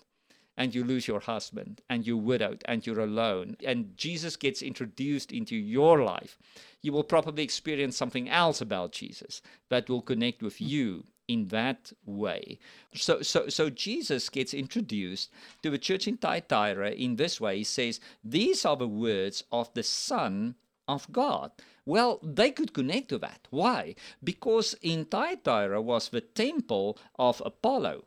and 0.58 0.74
you 0.74 0.84
lose 0.84 1.08
your 1.08 1.20
husband 1.20 1.82
and 1.90 2.06
you're 2.06 2.18
widowed 2.18 2.64
and 2.66 2.86
you're 2.86 3.00
alone 3.00 3.56
and 3.64 3.96
Jesus 3.96 4.36
gets 4.36 4.62
introduced 4.62 5.32
into 5.32 5.56
your 5.56 6.04
life, 6.04 6.38
you 6.82 6.92
will 6.92 7.04
probably 7.04 7.44
experience 7.44 7.96
something 7.96 8.28
else 8.28 8.60
about 8.60 8.92
Jesus 8.92 9.42
that 9.70 9.90
will 9.90 10.02
connect 10.02 10.42
with 10.42 10.60
you 10.60 11.06
in 11.28 11.48
that 11.50 11.92
way. 12.06 12.58
So, 12.94 13.22
so, 13.22 13.50
so 13.50 13.70
Jesus 13.70 14.30
gets 14.30 14.54
introduced 14.54 15.30
to 15.62 15.70
the 15.70 15.78
church 15.78 16.08
in 16.08 16.18
Thyatira 16.18 16.92
in 16.92 17.18
this 17.18 17.40
way. 17.42 17.58
He 17.58 17.64
says, 17.64 18.00
These 18.24 18.66
are 18.66 18.78
the 18.78 18.88
words 18.88 19.44
of 19.52 19.74
the 19.74 19.84
Son 19.84 20.56
of 20.88 21.12
God. 21.12 21.52
Well, 21.86 22.20
they 22.24 22.52
could 22.52 22.74
connect 22.74 23.10
to 23.10 23.18
that. 23.20 23.48
Why? 23.50 23.96
Because 24.24 24.76
in 24.82 25.06
Thyatira 25.06 25.82
was 25.82 26.10
the 26.10 26.22
temple 26.22 26.98
of 27.18 27.42
Apollo 27.46 28.06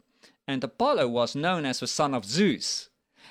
and 0.50 0.64
Apollo 0.64 1.06
was 1.08 1.36
known 1.36 1.64
as 1.64 1.78
the 1.78 1.86
son 1.86 2.12
of 2.12 2.24
Zeus. 2.24 2.88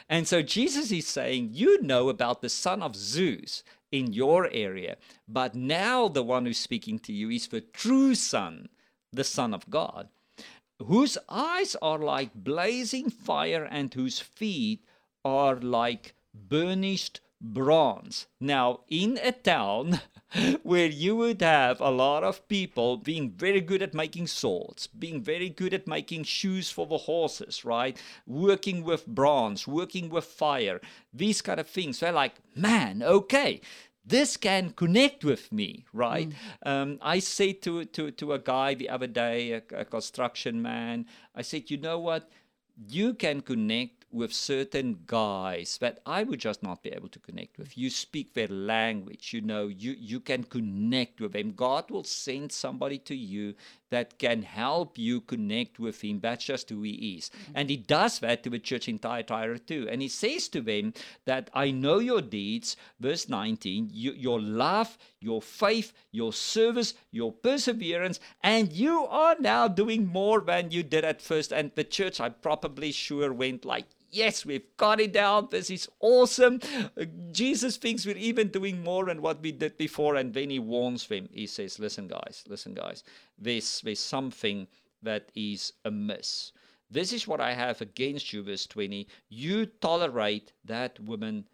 And 0.08 0.26
so 0.26 0.42
Jesus 0.42 0.90
is 0.92 1.06
saying, 1.06 1.50
You 1.52 1.82
know 1.82 2.08
about 2.08 2.42
the 2.42 2.50
son 2.50 2.82
of 2.82 2.96
Zeus 2.96 3.62
in 3.92 4.14
your 4.14 4.50
area, 4.52 4.96
but 5.28 5.54
now 5.54 6.08
the 6.08 6.24
one 6.24 6.46
who's 6.46 6.58
speaking 6.58 6.98
to 7.00 7.14
you 7.14 7.30
is 7.30 7.48
the 7.48 7.62
true 7.62 8.16
son, 8.16 8.70
the 9.12 9.26
Son 9.26 9.54
of 9.54 9.70
God, 9.70 10.08
whose 10.80 11.18
eyes 11.28 11.76
are 11.82 12.00
like 12.00 12.34
blazing 12.34 13.10
fire 13.10 13.66
and 13.66 13.94
whose 13.94 14.20
feet 14.20 14.86
are 15.26 15.56
like 15.58 16.16
burnished 16.34 17.20
bronze. 17.42 18.28
Now, 18.40 18.82
in 18.88 19.20
a 19.22 19.32
town 19.32 20.02
where 20.64 20.88
you 20.88 21.16
would 21.16 21.42
have 21.42 21.80
a 21.82 21.90
lot 21.90 22.24
of 22.24 22.48
people 22.48 22.98
being 22.98 23.32
very 23.32 23.62
good 23.62 23.82
at 23.82 23.94
making 23.94 24.28
swords, 24.28 24.88
being 24.88 25.22
very 25.22 25.50
good 25.50 25.74
at 25.74 25.88
making 25.88 26.24
shoes 26.24 26.70
for 26.72 26.86
the 26.86 26.98
horses, 26.98 27.66
right? 27.66 27.98
Working 28.28 28.84
with 28.84 29.08
bronze, 29.08 29.68
working 29.68 30.10
with 30.10 30.26
fire, 30.26 30.82
these 31.14 31.42
kind 31.42 31.60
of 31.60 31.68
things. 31.68 32.00
They're 32.00 32.12
like, 32.12 32.36
man, 32.56 33.02
okay. 33.02 33.62
This 34.06 34.38
can 34.38 34.72
connect 34.72 35.24
with 35.24 35.52
me, 35.52 35.86
right? 35.94 36.30
Mm. 36.66 36.72
Um, 36.72 37.00
I 37.02 37.20
said 37.20 37.62
to, 37.64 37.86
to, 37.86 38.10
to 38.12 38.34
a 38.34 38.40
guy 38.40 38.74
the 38.74 38.90
other 38.90 39.06
day, 39.06 39.52
a, 39.52 39.62
a 39.76 39.86
construction 39.86 40.62
man, 40.62 41.06
I 41.36 41.44
said, 41.44 41.70
you 41.70 41.78
know 41.78 42.00
what? 42.00 42.28
You 42.88 43.14
can 43.14 43.42
connect 43.42 43.99
with 44.12 44.34
certain 44.34 45.00
guys 45.06 45.78
that 45.80 46.00
I 46.06 46.24
would 46.24 46.40
just 46.40 46.64
not 46.64 46.84
be 46.84 46.90
able 46.90 47.10
to 47.10 47.20
connect 47.20 47.58
with. 47.58 47.78
You 47.78 47.90
speak 47.90 48.34
their 48.34 48.48
language, 48.48 49.34
you 49.34 49.42
know, 49.42 49.68
you, 49.68 49.96
you 49.98 50.20
can 50.20 50.44
connect 50.44 51.22
with 51.22 51.34
them. 51.34 51.52
God 51.52 51.90
will 51.92 52.04
send 52.04 52.52
somebody 52.52 52.98
to 53.00 53.16
you 53.16 53.56
that 53.90 54.20
can 54.20 54.44
help 54.44 54.98
you 54.98 55.22
connect 55.22 55.80
with 55.80 56.02
him. 56.02 56.20
That's 56.20 56.46
just 56.46 56.70
who 56.70 56.82
he 56.84 57.18
is. 57.18 57.30
Mm-hmm. 57.30 57.52
And 57.56 57.70
he 57.70 57.78
does 57.78 58.20
that 58.20 58.44
to 58.44 58.50
the 58.50 58.60
church 58.60 58.88
in 58.88 59.00
Thyatira 59.00 59.60
too. 59.60 59.88
And 59.90 60.02
he 60.02 60.08
says 60.08 60.48
to 60.50 60.62
them 60.62 60.94
that 61.26 61.50
I 61.54 61.72
know 61.72 62.00
your 62.00 62.22
deeds, 62.22 62.78
verse 63.00 63.30
19, 63.30 63.90
you, 63.92 64.14
your 64.14 64.40
love, 64.40 64.98
your 65.20 65.42
faith, 65.42 65.94
your 66.12 66.34
service, 66.34 66.94
your 67.12 67.32
perseverance, 67.32 68.20
and 68.44 68.72
you 68.72 69.06
are 69.06 69.36
now 69.40 69.68
doing 69.68 70.06
more 70.06 70.42
than 70.42 70.72
you 70.72 70.84
did 70.84 71.04
at 71.04 71.22
first. 71.22 71.52
And 71.52 71.72
the 71.76 71.84
church, 71.84 72.20
I'm 72.20 72.36
probably 72.42 72.92
sure 72.92 73.34
went 73.34 73.66
like, 73.66 73.86
yes, 74.12 74.46
we've 74.46 74.76
got 74.78 75.00
it 75.00 75.14
down. 75.14 75.48
This 75.52 75.70
is 75.70 75.90
awesome. 76.00 76.60
Jesus 77.32 77.78
thinks 77.78 78.06
we're 78.06 78.18
even 78.18 78.50
doing 78.50 78.84
more 78.84 79.06
than 79.06 79.22
what 79.22 79.42
we 79.42 79.52
did 79.52 79.78
before. 79.78 80.16
And 80.16 80.34
then 80.34 80.50
he 80.50 80.60
warns 80.60 81.08
them. 81.08 81.30
He 81.32 81.48
says, 81.48 81.80
listen, 81.80 82.08
guys, 82.08 82.44
listen, 82.48 82.74
guys, 82.74 83.04
there's, 83.38 83.82
there's 83.82 84.00
something 84.00 84.68
that 85.02 85.32
is 85.36 85.74
amiss. 85.86 86.52
This 86.92 87.14
is 87.14 87.28
what 87.28 87.40
I 87.40 87.54
have 87.54 87.82
against 87.82 88.34
you, 88.34 88.44
verse 88.44 88.66
20. 88.66 89.08
You 89.30 89.66
tolerate 89.68 90.54
that 90.66 91.00
woman 91.00 91.46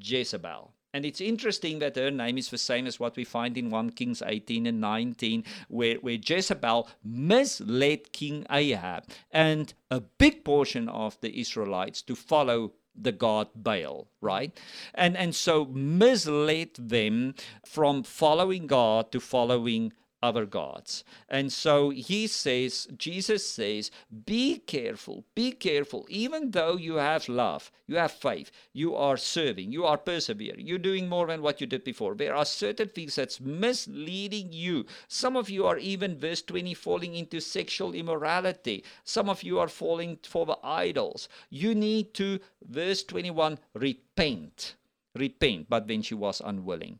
Jezebel. 0.00 0.72
And 0.92 1.04
it's 1.04 1.20
interesting 1.20 1.78
that 1.78 1.96
her 1.96 2.10
name 2.10 2.36
is 2.36 2.48
the 2.48 2.58
same 2.58 2.86
as 2.86 2.98
what 2.98 3.16
we 3.16 3.24
find 3.24 3.56
in 3.56 3.70
1 3.70 3.90
Kings 3.90 4.22
18 4.24 4.66
and 4.66 4.80
19, 4.80 5.44
where, 5.68 5.96
where 5.96 6.18
Jezebel 6.24 6.88
misled 7.04 8.12
King 8.12 8.46
Ahab 8.50 9.04
and 9.30 9.72
a 9.90 10.00
big 10.00 10.44
portion 10.44 10.88
of 10.88 11.20
the 11.20 11.38
Israelites 11.38 12.02
to 12.02 12.14
follow 12.14 12.72
the 13.02 13.12
god 13.12 13.48
Baal, 13.54 14.08
right? 14.20 14.58
And 14.94 15.16
and 15.16 15.34
so 15.34 15.64
misled 15.66 16.70
them 16.74 17.34
from 17.64 18.02
following 18.02 18.66
God 18.66 19.12
to 19.12 19.20
following 19.20 19.92
other 20.22 20.46
gods. 20.46 21.04
And 21.28 21.52
so 21.52 21.90
he 21.90 22.26
says, 22.26 22.88
Jesus 22.96 23.46
says, 23.46 23.90
be 24.26 24.58
careful, 24.58 25.24
be 25.34 25.52
careful. 25.52 26.06
Even 26.08 26.50
though 26.50 26.76
you 26.76 26.96
have 26.96 27.28
love, 27.28 27.70
you 27.86 27.96
have 27.96 28.12
faith, 28.12 28.50
you 28.72 28.94
are 28.94 29.16
serving, 29.16 29.72
you 29.72 29.84
are 29.84 29.96
persevering, 29.96 30.66
you're 30.66 30.78
doing 30.78 31.08
more 31.08 31.26
than 31.26 31.42
what 31.42 31.60
you 31.60 31.66
did 31.66 31.84
before. 31.84 32.14
There 32.14 32.34
are 32.34 32.44
certain 32.44 32.88
things 32.88 33.14
that's 33.14 33.40
misleading 33.40 34.52
you. 34.52 34.86
Some 35.08 35.36
of 35.36 35.48
you 35.48 35.66
are 35.66 35.78
even, 35.78 36.18
verse 36.18 36.42
20, 36.42 36.74
falling 36.74 37.14
into 37.14 37.40
sexual 37.40 37.94
immorality. 37.94 38.84
Some 39.04 39.28
of 39.28 39.42
you 39.42 39.58
are 39.58 39.68
falling 39.68 40.18
for 40.22 40.46
the 40.46 40.58
idols. 40.62 41.28
You 41.48 41.74
need 41.74 42.14
to, 42.14 42.40
verse 42.68 43.02
21, 43.04 43.58
repent 43.74 44.76
repent 45.16 45.66
but 45.68 45.88
then 45.88 46.02
she 46.02 46.14
was 46.14 46.40
unwilling 46.44 46.98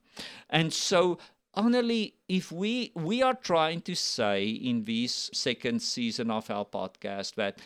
and 0.49 0.73
so 0.73 1.17
Annelie, 1.57 2.15
if 2.29 2.53
we 2.53 2.93
we 2.95 3.23
are 3.23 3.35
trying 3.35 3.81
to 3.83 3.97
say 3.97 4.49
in 4.49 4.85
this 4.85 5.31
second 5.33 5.83
season 5.83 6.31
of 6.31 6.49
our 6.49 6.65
podcast 6.65 7.35
that 7.35 7.59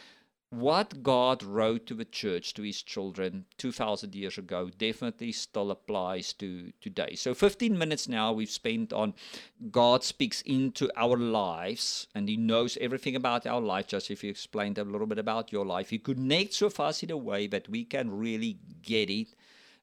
what 0.48 1.02
God 1.02 1.42
wrote 1.42 1.84
to 1.86 1.94
the 1.94 2.06
church 2.06 2.54
to 2.54 2.62
his 2.62 2.80
children 2.80 3.44
2000 3.58 4.14
years 4.14 4.38
ago 4.38 4.70
definitely 4.78 5.32
still 5.32 5.70
applies 5.70 6.32
to 6.34 6.72
today. 6.80 7.14
So 7.14 7.34
15 7.34 7.76
minutes 7.76 8.08
now 8.08 8.32
we've 8.32 8.48
spent 8.48 8.90
on 8.92 9.12
God 9.70 10.02
speaks 10.02 10.40
into 10.42 10.90
our 10.96 11.18
lives 11.18 12.06
and 12.14 12.26
he 12.26 12.38
knows 12.38 12.78
everything 12.80 13.16
about 13.16 13.46
our 13.46 13.60
life 13.60 13.88
just 13.88 14.10
if 14.10 14.24
you 14.24 14.30
explained 14.30 14.78
a 14.78 14.84
little 14.84 15.06
bit 15.06 15.18
about 15.18 15.52
your 15.52 15.66
life. 15.66 15.90
He 15.90 15.98
connects 15.98 16.62
with 16.62 16.80
us 16.80 17.02
in 17.02 17.10
a 17.10 17.18
way 17.18 17.48
that 17.48 17.68
we 17.68 17.84
can 17.84 18.16
really 18.16 18.58
get 18.80 19.10
it 19.10 19.34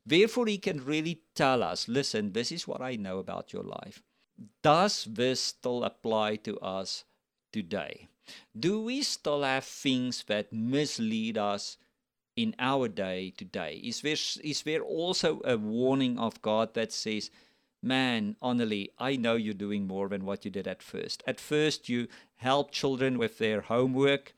Therefore, 0.06 0.48
he 0.48 0.58
can 0.58 0.84
really 0.84 1.22
tell 1.36 1.64
us 1.64 1.88
listen, 1.88 2.34
this 2.34 2.52
is 2.52 2.68
what 2.68 2.82
I 2.82 2.96
know 2.96 3.20
about 3.20 3.54
your 3.54 3.64
life. 3.64 4.02
Does 4.64 5.06
this 5.10 5.40
still 5.40 5.84
apply 5.84 6.38
to 6.38 6.60
us 6.60 7.04
today? 7.52 8.08
Do 8.58 8.82
we 8.82 9.04
still 9.04 9.44
have 9.44 9.66
things 9.66 10.24
that 10.28 10.54
mislead 10.54 11.38
us 11.38 11.78
in 12.36 12.56
our 12.60 12.88
day 12.88 13.34
today? 13.36 13.82
Is 13.84 14.02
there, 14.64 14.82
also 14.82 15.42
a 15.44 15.58
warning 15.58 16.18
of 16.18 16.42
God 16.42 16.74
that 16.74 16.92
says, 16.92 17.30
Man, 17.84 18.36
Annelie, 18.44 18.92
I 19.00 19.16
know 19.16 19.36
you're 19.36 19.56
doing 19.56 19.88
more 19.88 20.08
than 20.08 20.24
what 20.24 20.46
you 20.46 20.52
did 20.52 20.68
at 20.68 20.84
first. 20.84 21.24
At 21.26 21.40
first, 21.40 21.90
you 21.90 22.08
helped 22.36 22.76
children 22.76 23.18
with 23.18 23.40
their 23.40 23.62
homework. 23.62 24.34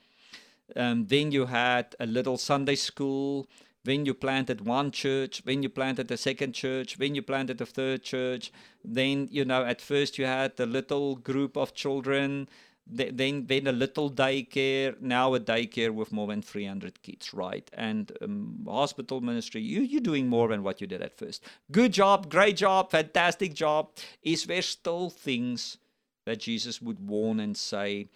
Um, 0.78 1.08
then 1.08 1.34
you 1.34 1.48
had 1.48 1.94
a 2.00 2.06
little 2.06 2.38
Sunday 2.38 2.76
school. 2.76 3.48
Then 3.86 4.06
you 4.06 4.14
planted 4.14 4.66
one 4.66 4.92
church. 4.92 5.44
Then 5.46 5.62
you 5.64 5.70
planted 5.70 6.10
a 6.12 6.18
second 6.18 6.54
church. 6.54 6.98
Then 6.98 7.16
you 7.16 7.22
planted 7.22 7.60
a 7.60 7.66
third 7.66 8.04
church. 8.04 8.52
Then, 8.84 9.28
you 9.32 9.44
know, 9.44 9.66
at 9.66 9.82
first 9.82 10.18
you 10.18 10.26
had 10.26 10.60
a 10.60 10.66
little 10.66 11.16
group 11.16 11.58
of 11.58 11.74
children 11.74 12.48
then 12.86 13.46
then 13.46 13.68
a 13.68 13.72
little 13.72 14.12
daycare 14.12 15.00
now 15.00 15.34
a 15.34 15.40
daycare 15.40 15.92
with 15.92 16.12
more 16.12 16.28
than 16.28 16.42
300 16.42 17.02
kids 17.02 17.34
right 17.34 17.70
and 17.74 18.12
um, 18.22 18.66
hospital 18.68 19.22
ministry 19.22 19.62
you 19.62 19.82
you're 19.82 20.02
doing 20.02 20.28
more 20.28 20.50
than 20.50 20.64
what 20.64 20.82
you 20.82 20.88
did 20.88 21.02
at 21.02 21.18
first 21.18 21.44
good 21.72 21.94
job 21.94 22.30
great 22.30 22.58
job 22.58 22.92
fantastic 22.92 23.54
job 23.54 23.90
is 24.22 24.44
there 24.46 24.62
still 24.62 25.10
things 25.10 25.78
that 26.26 26.40
jesus 26.40 26.82
would 26.82 27.00
warn 27.08 27.40
and 27.40 27.56
say 27.56 28.10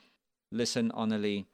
listen 0.52 0.92
Annelie, 0.92 1.46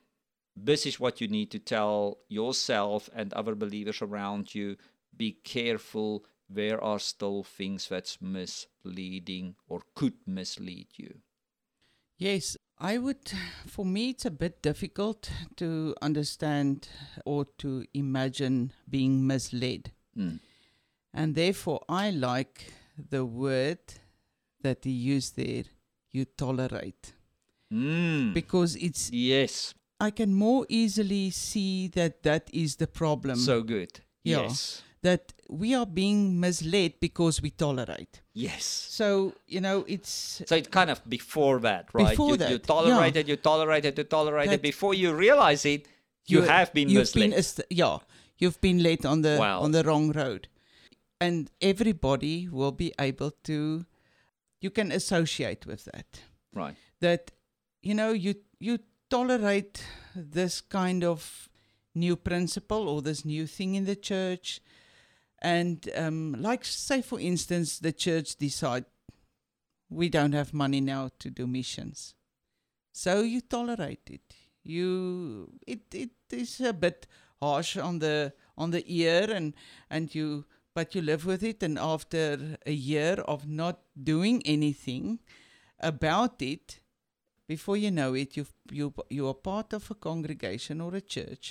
this 0.55 0.85
is 0.85 0.99
what 0.99 1.19
you 1.19 1.27
need 1.27 1.49
to 1.51 1.59
tell 1.59 2.19
yourself 2.27 3.09
and 3.13 3.33
other 3.33 3.55
believers 3.55 4.01
around 4.01 4.53
you 4.53 4.75
be 5.15 5.31
careful 5.43 6.25
there 6.49 6.83
are 6.83 6.99
still 6.99 7.43
things 7.43 7.87
that's 7.87 8.21
misleading 8.21 9.55
or 9.67 9.81
could 9.95 10.15
mislead 10.27 10.87
you 10.95 11.13
Yes, 12.17 12.57
I 12.79 12.97
would, 12.99 13.31
for 13.67 13.85
me, 13.85 14.11
it's 14.11 14.25
a 14.25 14.31
bit 14.31 14.61
difficult 14.61 15.29
to 15.57 15.95
understand 16.01 16.87
or 17.25 17.45
to 17.57 17.85
imagine 17.93 18.71
being 18.89 19.25
misled. 19.25 19.91
Mm. 20.17 20.39
And 21.13 21.35
therefore, 21.35 21.81
I 21.89 22.11
like 22.11 22.71
the 22.97 23.25
word 23.25 23.79
that 24.61 24.85
he 24.85 24.91
used 24.91 25.35
there, 25.35 25.65
you 26.11 26.25
tolerate. 26.25 27.13
Mm. 27.71 28.33
Because 28.33 28.75
it's. 28.75 29.11
Yes. 29.11 29.73
I 29.99 30.11
can 30.11 30.33
more 30.33 30.65
easily 30.69 31.29
see 31.29 31.87
that 31.89 32.23
that 32.23 32.49
is 32.53 32.77
the 32.77 32.87
problem. 32.87 33.37
So 33.37 33.61
good. 33.63 34.01
Yeah. 34.23 34.43
Yes 34.43 34.83
that 35.03 35.33
we 35.49 35.75
are 35.75 35.85
being 35.85 36.39
misled 36.39 36.93
because 36.99 37.41
we 37.41 37.51
tolerate. 37.51 38.21
Yes. 38.33 38.63
So, 38.63 39.33
you 39.47 39.61
know, 39.61 39.85
it's. 39.87 40.41
So 40.47 40.55
it's 40.55 40.69
kind 40.69 40.89
of 40.89 41.07
before 41.07 41.59
that, 41.59 41.89
right? 41.93 42.09
Before 42.09 42.31
you, 42.31 42.37
that. 42.37 42.49
You 42.49 42.57
tolerate 42.57 43.15
yeah. 43.15 43.21
it, 43.21 43.27
you 43.27 43.35
tolerate 43.35 43.85
it, 43.85 43.97
you 43.97 44.05
tolerate 44.05 44.51
it. 44.51 44.61
Before 44.61 44.93
you 44.93 45.13
realize 45.13 45.65
it, 45.65 45.87
you, 46.25 46.41
have 46.41 46.73
been 46.73 46.89
you've 46.89 47.01
misled. 47.01 47.31
Been, 47.31 47.65
yeah. 47.69 47.97
You've 48.39 48.59
been 48.61 48.81
led 48.81 49.05
on 49.05 49.21
the 49.21 49.37
wow. 49.39 49.59
on 49.59 49.71
the 49.71 49.83
wrong 49.83 50.11
road. 50.11 50.47
And 51.21 51.49
everybody 51.61 52.49
will 52.49 52.71
be 52.71 52.93
able 52.99 53.31
to 53.43 53.85
you 54.59 54.69
can 54.69 54.91
associate 54.91 55.65
with 55.65 55.85
that. 55.85 56.21
Right. 56.53 56.75
That 57.01 57.31
you 57.81 57.93
know, 57.93 58.11
you 58.11 58.35
you 58.59 58.79
tolerate 59.13 59.85
this 60.15 60.61
kind 60.61 61.03
of 61.03 61.49
new 61.93 62.15
principle 62.15 62.89
or 62.89 63.01
this 63.01 63.23
new 63.23 63.45
thing 63.45 63.75
in 63.75 63.85
the 63.85 63.95
church 63.95 64.59
and 65.43 65.89
um, 65.95 66.35
like, 66.39 66.63
say, 66.63 67.01
for 67.01 67.19
instance, 67.19 67.77
the 67.77 67.91
church 67.91 68.37
decide 68.37 68.85
we 69.89 70.09
don't 70.09 70.31
have 70.31 70.53
money 70.53 70.79
now 70.79 71.09
to 71.19 71.29
do 71.29 71.45
missions, 71.45 72.15
so 72.93 73.21
you 73.21 73.41
tolerate 73.41 74.09
it. 74.09 74.33
You 74.63 75.51
it 75.67 75.81
it 75.93 76.11
is 76.31 76.61
a 76.61 76.71
bit 76.71 77.05
harsh 77.41 77.75
on 77.77 77.99
the 77.99 78.33
on 78.57 78.71
the 78.71 78.83
ear, 78.87 79.29
and 79.29 79.53
and 79.89 80.15
you 80.15 80.45
but 80.73 80.95
you 80.95 81.01
live 81.01 81.25
with 81.25 81.43
it. 81.43 81.61
And 81.61 81.77
after 81.77 82.57
a 82.65 82.71
year 82.71 83.15
of 83.27 83.45
not 83.45 83.81
doing 84.01 84.41
anything 84.45 85.19
about 85.79 86.41
it, 86.41 86.79
before 87.55 87.77
you 87.77 87.91
know 87.99 88.11
it, 88.21 88.29
you 88.37 88.45
you 88.79 88.85
you 89.17 89.23
are 89.31 89.39
part 89.51 89.69
of 89.77 89.83
a 89.91 89.97
congregation 90.09 90.81
or 90.85 90.91
a 90.95 91.05
church 91.15 91.45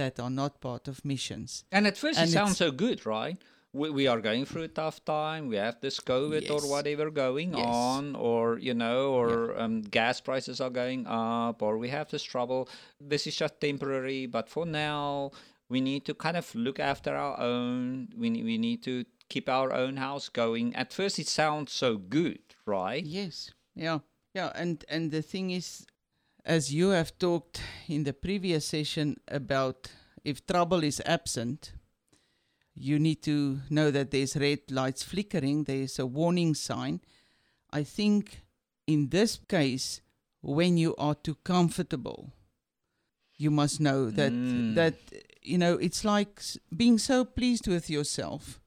that 0.00 0.14
are 0.24 0.34
not 0.42 0.60
part 0.68 0.84
of 0.88 1.04
missions. 1.04 1.50
And 1.76 1.86
at 1.90 1.96
first 2.02 2.18
and 2.18 2.28
it 2.28 2.32
sounds 2.32 2.56
so 2.64 2.70
good, 2.70 2.98
right? 3.06 3.38
We, 3.80 3.90
we 3.98 4.04
are 4.12 4.20
going 4.28 4.44
through 4.46 4.66
a 4.70 4.74
tough 4.82 4.98
time. 5.04 5.42
We 5.52 5.56
have 5.56 5.76
this 5.80 5.98
COVID 6.00 6.42
yes. 6.42 6.50
or 6.54 6.60
whatever 6.74 7.10
going 7.10 7.50
yes. 7.52 7.66
on, 7.66 8.16
or 8.16 8.58
you 8.68 8.74
know, 8.82 9.00
or 9.20 9.28
yeah. 9.28 9.64
um, 9.64 9.74
gas 9.98 10.16
prices 10.28 10.60
are 10.64 10.74
going 10.82 11.06
up, 11.06 11.56
or 11.66 11.72
we 11.76 11.88
have 11.96 12.08
this 12.10 12.22
trouble. 12.22 12.68
This 13.12 13.26
is 13.26 13.36
just 13.36 13.60
temporary, 13.60 14.22
but 14.36 14.48
for 14.48 14.64
now, 14.64 15.32
we 15.68 15.80
need 15.80 16.02
to 16.08 16.14
kind 16.14 16.36
of 16.36 16.46
look 16.54 16.78
after 16.92 17.12
our 17.24 17.36
own. 17.54 18.08
We 18.16 18.28
we 18.50 18.56
need 18.66 18.80
to 18.88 19.04
keep 19.28 19.46
our 19.48 19.70
own 19.82 19.94
house 20.06 20.26
going. 20.42 20.74
At 20.82 20.94
first, 20.98 21.18
it 21.18 21.28
sounds 21.28 21.72
so 21.72 21.90
good, 22.18 22.44
right? 22.64 23.04
Yes. 23.04 23.50
Yeah. 23.74 23.98
Yeah. 24.36 24.52
And 24.54 24.84
and 24.90 25.10
the 25.10 25.22
thing 25.22 25.50
is, 25.50 25.86
as 26.44 26.70
you 26.72 26.90
have 26.90 27.18
talked 27.18 27.62
in 27.88 28.04
the 28.04 28.12
previous 28.12 28.66
session 28.66 29.16
about 29.28 29.90
if 30.24 30.46
trouble 30.46 30.84
is 30.84 31.00
absent, 31.06 31.72
you 32.74 32.98
need 32.98 33.22
to 33.22 33.60
know 33.70 33.90
that 33.90 34.10
there's 34.10 34.36
red 34.36 34.60
lights 34.70 35.02
flickering, 35.02 35.64
there's 35.64 35.98
a 35.98 36.04
warning 36.04 36.54
sign. 36.54 37.00
I 37.72 37.82
think 37.82 38.42
in 38.86 39.08
this 39.08 39.40
case, 39.48 40.02
when 40.42 40.76
you 40.76 40.94
are 40.98 41.14
too 41.14 41.36
comfortable, 41.36 42.30
you 43.38 43.50
must 43.50 43.80
know 43.80 44.10
that 44.10 44.32
mm. 44.32 44.74
that 44.74 44.96
you 45.40 45.56
know 45.56 45.78
it's 45.78 46.04
like 46.04 46.42
being 46.76 46.98
so 46.98 47.24
pleased 47.24 47.66
with 47.66 47.88
yourself 47.88 48.60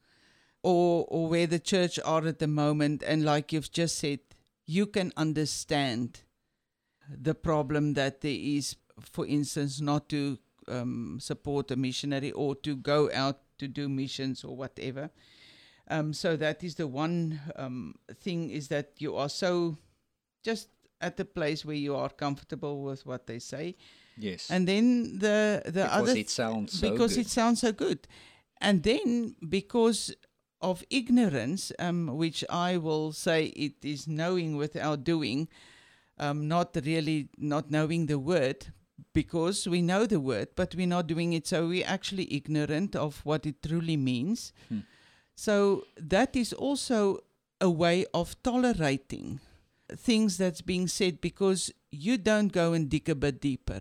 or 0.63 1.05
or 1.09 1.29
where 1.29 1.45
the 1.45 1.59
church 1.59 1.99
are 2.03 2.25
at 2.25 2.39
the 2.39 2.47
moment 2.47 3.03
and 3.05 3.23
like 3.23 3.53
you've 3.53 3.71
just 3.71 3.99
said 3.99 4.19
you 4.69 4.85
can 4.85 5.11
understand 5.17 6.21
the 7.09 7.33
problem 7.33 7.95
that 7.95 8.21
there 8.21 8.37
is, 8.39 8.75
for 9.01 9.25
instance, 9.25 9.81
not 9.81 10.07
to 10.09 10.37
um, 10.67 11.17
support 11.19 11.71
a 11.71 11.75
missionary 11.75 12.31
or 12.33 12.53
to 12.53 12.75
go 12.75 13.09
out 13.11 13.39
to 13.57 13.67
do 13.67 13.89
missions 13.89 14.43
or 14.43 14.55
whatever. 14.55 15.09
Um, 15.89 16.13
so 16.13 16.35
that 16.37 16.63
is 16.63 16.75
the 16.75 16.85
one 16.85 17.41
um, 17.55 17.95
thing 18.21 18.51
is 18.51 18.67
that 18.67 18.91
you 18.99 19.15
are 19.15 19.27
so 19.27 19.75
just 20.43 20.69
at 21.01 21.17
the 21.17 21.25
place 21.25 21.65
where 21.65 21.75
you 21.75 21.95
are 21.95 22.09
comfortable 22.09 22.83
with 22.83 23.07
what 23.07 23.25
they 23.25 23.39
say. 23.39 23.75
Yes. 24.19 24.51
And 24.51 24.67
then 24.67 25.17
the 25.17 25.63
the 25.65 25.71
because 25.71 25.91
other 25.91 26.13
because 26.13 26.15
it 26.15 26.29
sounds 26.29 26.79
so 26.79 26.91
because 26.91 27.15
good. 27.15 27.25
it 27.25 27.29
sounds 27.29 27.61
so 27.61 27.71
good, 27.71 28.07
and 28.61 28.83
then 28.83 29.35
because 29.47 30.13
of 30.61 30.83
ignorance, 30.89 31.71
um, 31.79 32.07
which 32.17 32.43
I 32.49 32.77
will 32.77 33.11
say 33.11 33.45
it 33.47 33.83
is 33.83 34.07
knowing 34.07 34.57
without 34.57 35.03
doing 35.03 35.47
um, 36.19 36.47
not 36.47 36.75
really 36.83 37.29
not 37.37 37.71
knowing 37.71 38.05
the 38.05 38.19
word 38.19 38.67
because 39.13 39.67
we 39.67 39.81
know 39.81 40.05
the 40.05 40.19
word, 40.19 40.49
but 40.55 40.75
we're 40.75 40.87
not 40.87 41.07
doing 41.07 41.33
it. 41.33 41.47
So 41.47 41.67
we're 41.67 41.87
actually 41.87 42.33
ignorant 42.33 42.95
of 42.95 43.21
what 43.25 43.45
it 43.45 43.63
truly 43.63 43.97
means. 43.97 44.51
Hmm. 44.67 44.79
So 45.35 45.85
that 45.97 46.35
is 46.35 46.51
also 46.51 47.19
a 47.61 47.69
way 47.69 48.05
of 48.13 48.41
tolerating 48.43 49.39
things 49.95 50.37
that's 50.37 50.61
being 50.61 50.87
said 50.87 51.21
because 51.21 51.71
you 51.91 52.17
don't 52.17 52.49
go 52.49 52.73
and 52.73 52.89
dig 52.89 53.09
a 53.09 53.15
bit 53.15 53.41
deeper. 53.41 53.79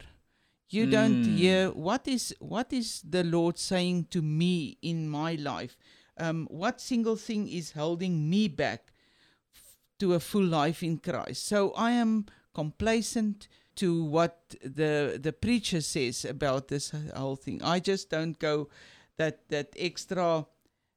You 0.71 0.87
mm. 0.87 0.91
don't 0.91 1.25
hmm. 1.25 1.37
hear 1.37 1.71
what 1.71 2.07
is 2.07 2.35
what 2.41 2.73
is 2.73 3.03
the 3.03 3.25
Lord 3.25 3.59
saying 3.59 4.09
to 4.11 4.23
me 4.23 4.79
in 4.83 5.09
my 5.09 5.35
life. 5.35 5.77
Um, 6.19 6.47
what 6.51 6.81
single 6.81 7.17
thing 7.17 7.49
is 7.49 7.73
holding 7.73 8.29
me 8.29 8.49
back 8.49 8.93
to 9.99 10.15
a 10.15 10.21
full 10.21 10.45
life 10.45 10.83
in 10.83 10.99
Christ. 10.99 11.47
So 11.47 11.73
I 11.73 11.93
am 11.93 12.27
complacent 12.55 13.49
to 13.77 14.05
what 14.05 14.55
the 14.63 15.19
the 15.23 15.33
preacher 15.33 15.81
says 15.81 16.25
about 16.25 16.69
this 16.69 16.93
whole 17.15 17.37
thing. 17.37 17.63
I 17.63 17.79
just 17.81 18.11
don't 18.11 18.39
go 18.39 18.69
that 19.17 19.49
that 19.49 19.69
extra. 19.77 20.47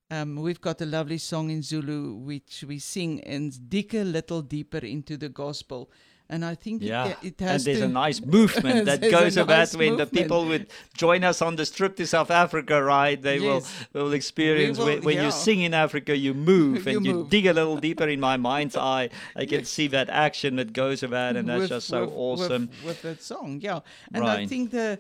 Um, 0.10 0.36
we've 0.36 0.60
got 0.60 0.82
a 0.82 0.86
lovely 0.86 1.18
song 1.18 1.52
in 1.52 1.62
Zulu 1.62 2.16
which 2.16 2.66
we 2.68 2.80
sing 2.80 3.22
and 3.22 3.70
dig 3.70 3.96
a 3.96 4.04
little 4.04 4.42
deeper 4.42 4.80
into 4.80 5.16
the 5.16 5.30
gospel 5.30 5.90
and 6.32 6.46
I 6.46 6.56
think 6.56 6.82
yeah. 6.82 7.08
it, 7.08 7.18
it 7.22 7.40
has 7.42 7.68
and 7.68 7.76
there's 7.76 7.80
to, 7.80 7.86
a 7.86 8.00
nice 8.06 8.22
movement 8.22 8.86
that 8.86 9.02
goes 9.02 9.36
about 9.36 9.58
nice 9.58 9.76
when 9.76 9.90
movement. 9.92 10.12
the 10.12 10.22
people 10.22 10.46
would 10.46 10.68
join 10.96 11.26
us 11.26 11.42
on 11.42 11.58
this 11.58 11.70
trip 11.70 11.98
to 11.98 12.08
South 12.08 12.32
Africa, 12.32 12.82
right? 12.82 13.22
They 13.22 13.38
yes. 13.38 13.86
will 13.94 14.06
will 14.06 14.14
experience 14.14 14.78
will, 14.78 14.86
when, 14.86 15.02
when 15.02 15.16
yeah. 15.18 15.26
you 15.26 15.32
sing 15.32 15.60
in 15.60 15.74
Africa, 15.74 16.16
you 16.16 16.34
move 16.34 16.88
you 16.88 16.98
and 16.98 17.06
you 17.06 17.28
dig 17.30 17.48
a 17.48 17.54
little 17.54 17.76
deeper 17.76 18.08
in 18.08 18.22
my 18.22 18.38
mind's 18.38 18.78
eye. 18.96 19.10
I 19.36 19.46
can 19.46 19.60
yes. 19.60 19.70
see 19.70 19.88
that 19.88 20.10
action 20.10 20.56
that 20.56 20.72
goes 20.72 21.04
about, 21.04 21.36
and 21.36 21.50
that's 21.50 21.62
with, 21.62 21.70
just 21.70 21.88
so 21.90 22.06
with, 22.06 22.14
awesome. 22.16 22.70
With, 22.70 22.86
with, 22.86 23.02
that 23.02 23.22
song, 23.22 23.60
yeah. 23.62 23.82
And 24.14 24.24
right. 24.24 24.40
I 24.40 24.48
think 24.48 24.72
the 24.72 25.00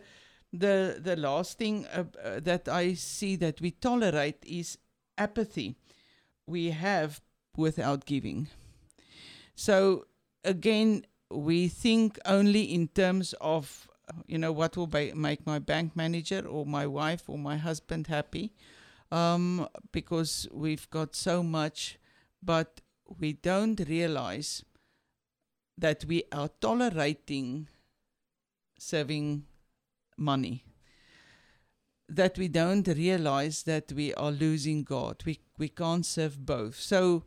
the 0.52 1.00
the 1.02 1.16
last 1.16 1.58
thing 1.58 1.88
uh, 1.94 2.04
uh, 2.22 2.42
that 2.42 2.68
I 2.68 2.94
see 2.96 3.38
that 3.38 3.62
we 3.62 3.72
tolerate 3.72 4.44
is 4.46 4.78
apathy. 5.18 5.78
We 6.46 6.72
have 6.72 7.22
without 7.56 8.06
giving. 8.06 8.50
So 9.56 10.08
again, 10.44 11.06
we 11.32 11.68
think 11.68 12.20
only 12.26 12.64
in 12.64 12.88
terms 12.90 13.34
of 13.42 13.88
you 14.28 14.38
know, 14.38 14.52
what 14.52 14.78
will 14.78 14.88
ba- 14.88 15.16
make 15.16 15.46
my 15.46 15.60
bank 15.60 15.96
manager 15.96 16.46
or 16.48 16.66
my 16.66 16.86
wife 16.88 17.30
or 17.30 17.38
my 17.38 17.58
husband 17.58 18.08
happy, 18.08 18.54
um, 19.12 19.68
because 19.92 20.48
we've 20.52 20.90
got 20.90 21.16
so 21.16 21.44
much, 21.44 21.98
but 22.42 22.82
we 23.20 23.34
don't 23.34 23.80
realize 23.88 24.64
that 25.78 26.06
we 26.06 26.24
are 26.32 26.50
tolerating 26.60 27.68
saving 28.78 29.46
money. 30.18 30.64
That 32.08 32.38
we 32.38 32.48
don't 32.48 32.88
realize 32.88 33.64
that 33.64 33.92
we 33.94 34.14
are 34.16 34.32
losing 34.32 34.84
God. 34.84 35.24
We 35.26 35.40
we 35.58 35.70
can't 35.70 36.06
serve 36.06 36.46
both. 36.46 36.76
So 36.76 37.24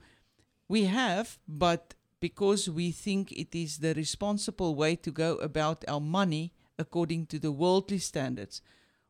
we 0.68 0.84
have, 0.84 1.38
but 1.48 1.94
because 2.28 2.70
we 2.70 2.90
think 2.90 3.32
it 3.32 3.54
is 3.54 3.78
the 3.78 3.92
responsible 3.94 4.74
way 4.74 4.96
to 4.96 5.10
go 5.10 5.30
about 5.50 5.84
our 5.86 6.00
money 6.00 6.44
according 6.78 7.26
to 7.26 7.38
the 7.38 7.52
worldly 7.52 7.98
standards, 7.98 8.62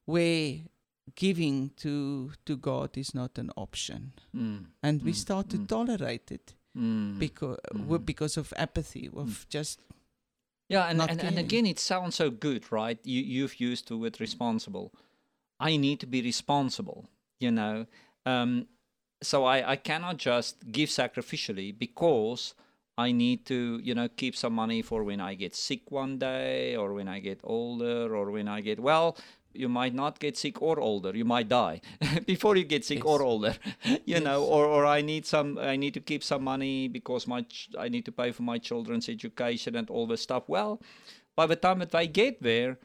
where 0.05 0.47
giving 1.15 1.71
to 1.77 2.33
to 2.45 2.57
God 2.57 2.91
is 2.97 3.15
not 3.15 3.39
an 3.39 3.51
option, 3.57 4.13
Mm. 4.35 4.67
and 4.83 5.03
we 5.03 5.13
Mm, 5.13 5.17
start 5.25 5.49
to 5.51 5.59
mm. 5.59 5.67
tolerate 5.69 6.35
it 6.35 6.55
Mm. 6.75 7.19
because 7.19 7.59
Mhm. 7.73 8.05
because 8.05 8.41
of 8.41 8.53
apathy 8.57 9.09
of 9.13 9.47
just 9.57 9.81
Yeah, 10.69 10.91
and, 10.91 11.01
and, 11.03 11.21
and 11.21 11.39
again, 11.39 11.67
it 11.67 11.79
sounds 11.79 12.15
so 12.17 12.31
good, 12.31 12.63
right? 12.73 12.99
You, 13.05 13.21
you've 13.35 13.61
used 13.71 13.89
the 13.89 13.97
word 13.97 14.19
responsible. 14.21 14.91
I 15.71 15.77
need 15.77 15.99
to 16.01 16.07
be 16.07 16.23
responsible, 16.23 17.05
you 17.39 17.51
know. 17.51 17.87
Um, 18.27 18.67
so 19.23 19.45
I, 19.45 19.73
I 19.73 19.77
cannot 19.77 20.17
just 20.17 20.57
give 20.73 20.89
sacrificially 20.89 21.71
because 21.79 22.55
I 22.97 23.13
need 23.13 23.45
to, 23.47 23.81
you 23.83 23.95
know, 23.95 24.09
keep 24.09 24.37
some 24.37 24.55
money 24.55 24.83
for 24.83 25.03
when 25.03 25.21
I 25.21 25.35
get 25.35 25.55
sick 25.55 25.91
one 25.91 26.19
day 26.19 26.77
or 26.77 26.95
when 26.95 27.09
I 27.09 27.19
get 27.19 27.41
older 27.43 28.15
or 28.15 28.31
when 28.31 28.47
I 28.47 28.61
get, 28.61 28.79
well, 28.79 29.17
you 29.53 29.69
might 29.69 29.95
not 29.95 30.19
get 30.19 30.37
sick 30.37 30.61
or 30.63 30.79
older. 30.81 31.17
You 31.17 31.25
might 31.25 31.49
die 31.49 31.81
before 32.27 32.57
you 32.57 32.65
get 32.65 32.85
sick 32.85 33.05
or 33.05 33.23
older, 33.23 33.55
you 34.05 34.21
know, 34.21 34.45
or, 34.45 34.67
or 34.67 34.87
I 34.87 35.01
need 35.01 35.27
some, 35.27 35.59
I 35.59 35.77
need 35.77 35.95
to 35.95 36.01
keep 36.01 36.23
some 36.23 36.45
money 36.45 36.89
because 36.89 37.27
my, 37.27 37.43
ch- 37.43 37.71
I 37.79 37.89
need 37.89 38.05
to 38.05 38.13
pay 38.13 38.33
for 38.33 38.43
my 38.43 38.59
children's 38.59 39.09
education 39.09 39.75
and 39.77 39.91
all 39.91 40.07
this 40.07 40.23
stuff. 40.23 40.45
Well, 40.49 40.81
by 41.37 41.47
the 41.47 41.57
time 41.57 41.81
that 41.81 41.91
they 41.91 42.07
get 42.07 42.43
there, 42.43 42.79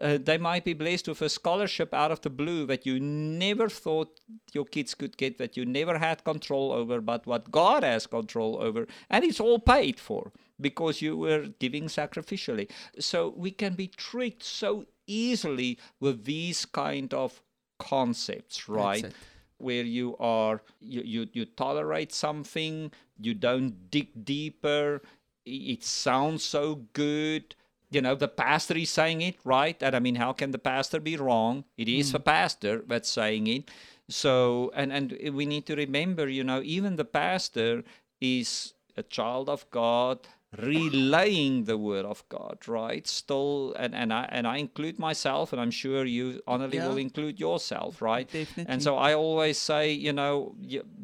uh, 0.00 0.18
they 0.22 0.38
might 0.38 0.64
be 0.64 0.74
blessed 0.74 1.08
with 1.08 1.22
a 1.22 1.28
scholarship 1.28 1.92
out 1.94 2.10
of 2.10 2.20
the 2.22 2.30
blue 2.30 2.66
that 2.66 2.86
you 2.86 2.98
never 2.98 3.68
thought 3.68 4.20
your 4.52 4.64
kids 4.64 4.94
could 4.94 5.16
get, 5.16 5.38
that 5.38 5.56
you 5.56 5.64
never 5.64 5.98
had 5.98 6.24
control 6.24 6.72
over, 6.72 7.00
but 7.00 7.26
what 7.26 7.50
God 7.50 7.82
has 7.82 8.06
control 8.06 8.58
over, 8.60 8.86
and 9.10 9.24
it's 9.24 9.40
all 9.40 9.58
paid 9.58 10.00
for 10.00 10.32
because 10.60 11.02
you 11.02 11.16
were 11.16 11.48
giving 11.58 11.84
sacrificially. 11.84 12.70
So 12.98 13.34
we 13.36 13.50
can 13.50 13.74
be 13.74 13.88
tricked 13.88 14.42
so 14.42 14.86
easily 15.06 15.78
with 16.00 16.24
these 16.24 16.64
kind 16.64 17.12
of 17.12 17.42
concepts, 17.78 18.68
right? 18.68 19.12
where 19.58 19.84
you 19.84 20.16
are 20.18 20.60
you, 20.80 21.02
you 21.04 21.28
you 21.32 21.44
tolerate 21.44 22.12
something 22.12 22.90
you 23.20 23.32
don't 23.32 23.90
dig 23.90 24.24
deeper 24.24 25.00
it 25.46 25.84
sounds 25.84 26.42
so 26.42 26.74
good 26.92 27.54
you 27.92 28.00
know 28.00 28.14
the 28.14 28.28
pastor 28.28 28.76
is 28.76 28.90
saying 28.90 29.20
it 29.22 29.36
right? 29.44 29.78
And 29.82 29.94
i 29.94 30.00
mean 30.00 30.16
how 30.16 30.32
can 30.32 30.50
the 30.50 30.58
pastor 30.58 31.00
be 31.00 31.16
wrong? 31.16 31.64
It 31.76 31.88
is 31.88 32.08
hmm. 32.10 32.12
the 32.16 32.20
pastor 32.20 32.82
that's 32.86 33.10
saying 33.10 33.46
it. 33.46 33.70
So 34.08 34.72
and 34.74 34.92
and 34.92 35.06
we 35.32 35.46
need 35.46 35.66
to 35.66 35.74
remember 35.76 36.28
you 36.28 36.44
know 36.44 36.60
even 36.64 36.96
the 36.96 37.04
pastor 37.04 37.84
is 38.20 38.74
a 38.96 39.02
child 39.02 39.48
of 39.48 39.68
god 39.70 40.18
relaying 40.58 41.64
the 41.64 41.78
word 41.78 42.04
of 42.04 42.28
god 42.28 42.58
right? 42.68 43.06
Still 43.06 43.74
and 43.78 43.94
and 43.94 44.12
i 44.12 44.28
and 44.30 44.46
i 44.46 44.56
include 44.58 44.98
myself 44.98 45.52
and 45.52 45.60
i'm 45.62 45.70
sure 45.70 46.04
you 46.04 46.42
honestly 46.46 46.78
Yeah. 46.78 46.88
will 46.88 46.98
include 46.98 47.40
yourself 47.40 48.02
right? 48.02 48.28
Definitely. 48.30 48.70
and 48.70 48.82
so 48.82 48.96
I 48.96 49.14
always 49.14 49.56
say, 49.58 49.92
you 49.92 50.12
know, 50.12 50.54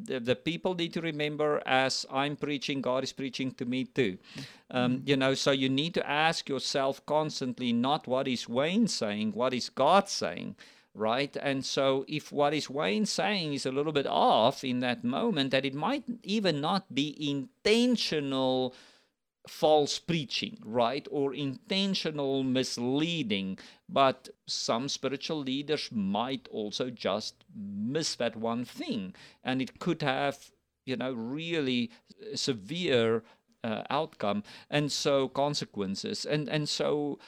the, 0.09 0.21
the 0.21 0.35
people 0.51 0.75
need 0.75 0.93
to 0.95 1.01
remember 1.01 1.63
as 1.67 2.07
I'm 2.11 2.37
preaching, 2.37 2.81
God 2.83 3.05
is 3.05 3.13
preaching 3.13 3.53
to 3.53 3.65
me 3.65 3.85
too. 3.85 4.19
Um, 4.71 5.03
You 5.05 5.17
know, 5.17 5.35
so 5.35 5.51
you 5.53 5.69
need 5.69 5.93
to 5.95 6.03
ask 6.27 6.49
yourself 6.49 6.95
constantly 7.07 7.73
not 7.73 8.07
what 8.07 8.27
is 8.27 8.49
Wayne 8.49 8.89
saying, 8.89 9.33
what 9.33 9.53
is 9.55 9.71
God 9.71 10.09
saying, 10.09 10.57
right? 10.95 11.37
And 11.41 11.65
so 11.65 12.05
if 12.09 12.33
what 12.33 12.53
is 12.53 12.69
Wayne 12.69 13.07
saying 13.07 13.55
is 13.55 13.67
a 13.67 13.73
little 13.73 13.93
bit 13.93 14.07
off 14.07 14.65
in 14.65 14.81
that 14.81 15.05
moment, 15.05 15.51
that 15.53 15.65
it 15.65 15.75
might 15.75 16.05
even 16.23 16.61
not 16.61 16.83
be 16.93 17.09
intentional 17.19 18.75
false 19.49 19.99
preaching, 19.99 20.59
right? 20.65 21.07
Or 21.11 21.35
intentional 21.35 22.43
misleading. 22.43 23.59
But 23.89 24.29
some 24.47 24.89
spiritual 24.89 25.39
leaders 25.39 25.91
might 25.93 26.49
also 26.51 26.91
just 26.91 27.45
miss 27.55 28.15
that 28.17 28.37
one 28.37 28.65
thing. 28.65 29.15
And 29.43 29.63
it 29.63 29.79
could 29.79 30.03
have, 30.03 30.51
you 30.85 30.97
know, 30.97 31.13
really 31.13 31.91
severe 32.35 33.23
uh, 33.65 33.83
outcome 33.91 34.43
and 34.71 34.93
so 34.93 35.29
consequences. 35.29 36.25
And, 36.25 36.49
and 36.49 36.69
so 36.69 37.19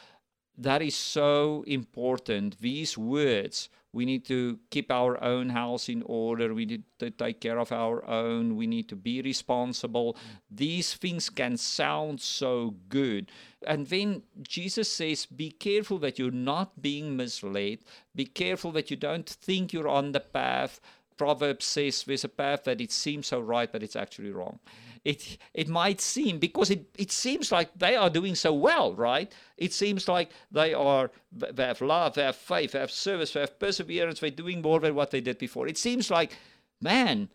that 0.57 0.83
is 0.83 0.97
so 0.97 1.65
important. 1.67 2.61
These 2.61 2.99
words, 2.99 3.69
we 3.93 4.05
need 4.05 4.25
to 4.27 4.59
keep 4.71 4.91
our 4.91 5.23
own 5.23 5.49
house 5.49 5.89
in 5.89 6.03
order. 6.07 6.55
We 6.55 6.65
need 6.65 6.85
to 7.01 7.11
take 7.11 7.41
care 7.41 7.59
of 7.59 7.73
our 7.73 8.09
own. 8.09 8.57
We 8.57 8.67
need 8.67 8.89
to 8.91 8.97
be 8.97 9.21
responsible. 9.21 10.17
These 10.51 10.95
things 10.95 11.29
can 11.29 11.57
sound 11.57 12.21
so 12.21 12.77
good. 12.89 13.31
And 13.67 13.89
then 13.89 14.23
Jesus 14.43 14.93
says, 14.93 15.27
Be 15.27 15.51
careful 15.51 15.99
that 15.99 16.19
you're 16.19 16.31
not 16.31 16.81
being 16.81 17.17
misled. 17.17 17.79
Be 18.15 18.27
careful 18.27 18.71
that 18.73 18.91
you 18.91 18.97
don't 18.97 19.29
think 19.29 19.73
you're 19.73 19.89
on 19.89 20.13
the 20.13 20.21
path. 20.21 20.81
Proverbs 21.17 21.67
says 21.67 22.05
there's 22.05 22.25
a 22.25 22.29
path 22.29 22.65
that 22.65 22.81
it 22.81 22.93
seems 22.93 23.27
so 23.27 23.41
right, 23.41 23.71
but 23.71 23.83
it's 23.83 23.97
actually 23.97 24.31
wrong 24.31 24.59
it 25.05 25.39
it 25.55 25.69
might 25.69 26.01
seem 26.01 26.39
because 26.39 26.71
it, 26.71 26.87
it 26.99 27.11
seems 27.11 27.51
like 27.51 27.71
they 27.77 27.97
are 27.97 28.11
doing 28.11 28.35
so 28.35 28.53
well, 28.53 28.95
right? 28.95 29.33
It 29.57 29.73
seems 29.73 30.09
like 30.09 30.31
they 30.51 30.75
are 30.75 31.11
they 31.33 31.65
have 31.65 31.81
love, 31.81 32.15
they 32.15 32.23
have 32.23 32.37
faith, 32.37 32.73
they 32.73 32.81
have 32.81 32.91
service, 32.91 33.33
they 33.33 33.41
have 33.41 33.59
perseverance, 33.59 34.21
they're 34.21 34.31
doing 34.31 34.63
more 34.63 34.81
than 34.81 34.95
what 34.95 35.11
they 35.11 35.21
did 35.21 35.39
before. 35.39 35.69
It 35.69 35.79
seems 35.79 36.11
like, 36.11 36.37
man, 36.81 37.31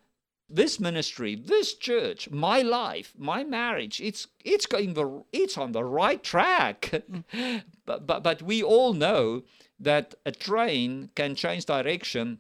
this 0.48 0.80
ministry, 0.80 1.36
this 1.36 1.74
church, 1.74 2.30
my 2.30 2.62
life, 2.62 3.14
my 3.18 3.44
marriage, 3.44 4.00
it's 4.00 4.28
it's 4.44 4.66
going 4.68 4.94
the 4.94 5.24
it's 5.32 5.58
on 5.58 5.72
the 5.72 5.84
right 5.84 6.24
track. 6.24 7.04
Mm. 7.34 7.64
but, 7.86 8.06
but 8.08 8.24
but 8.24 8.42
we 8.42 8.62
all 8.64 8.94
know 8.94 9.44
that 9.80 10.16
a 10.26 10.32
train 10.32 11.10
can 11.16 11.36
change 11.36 11.66
direction 11.66 12.40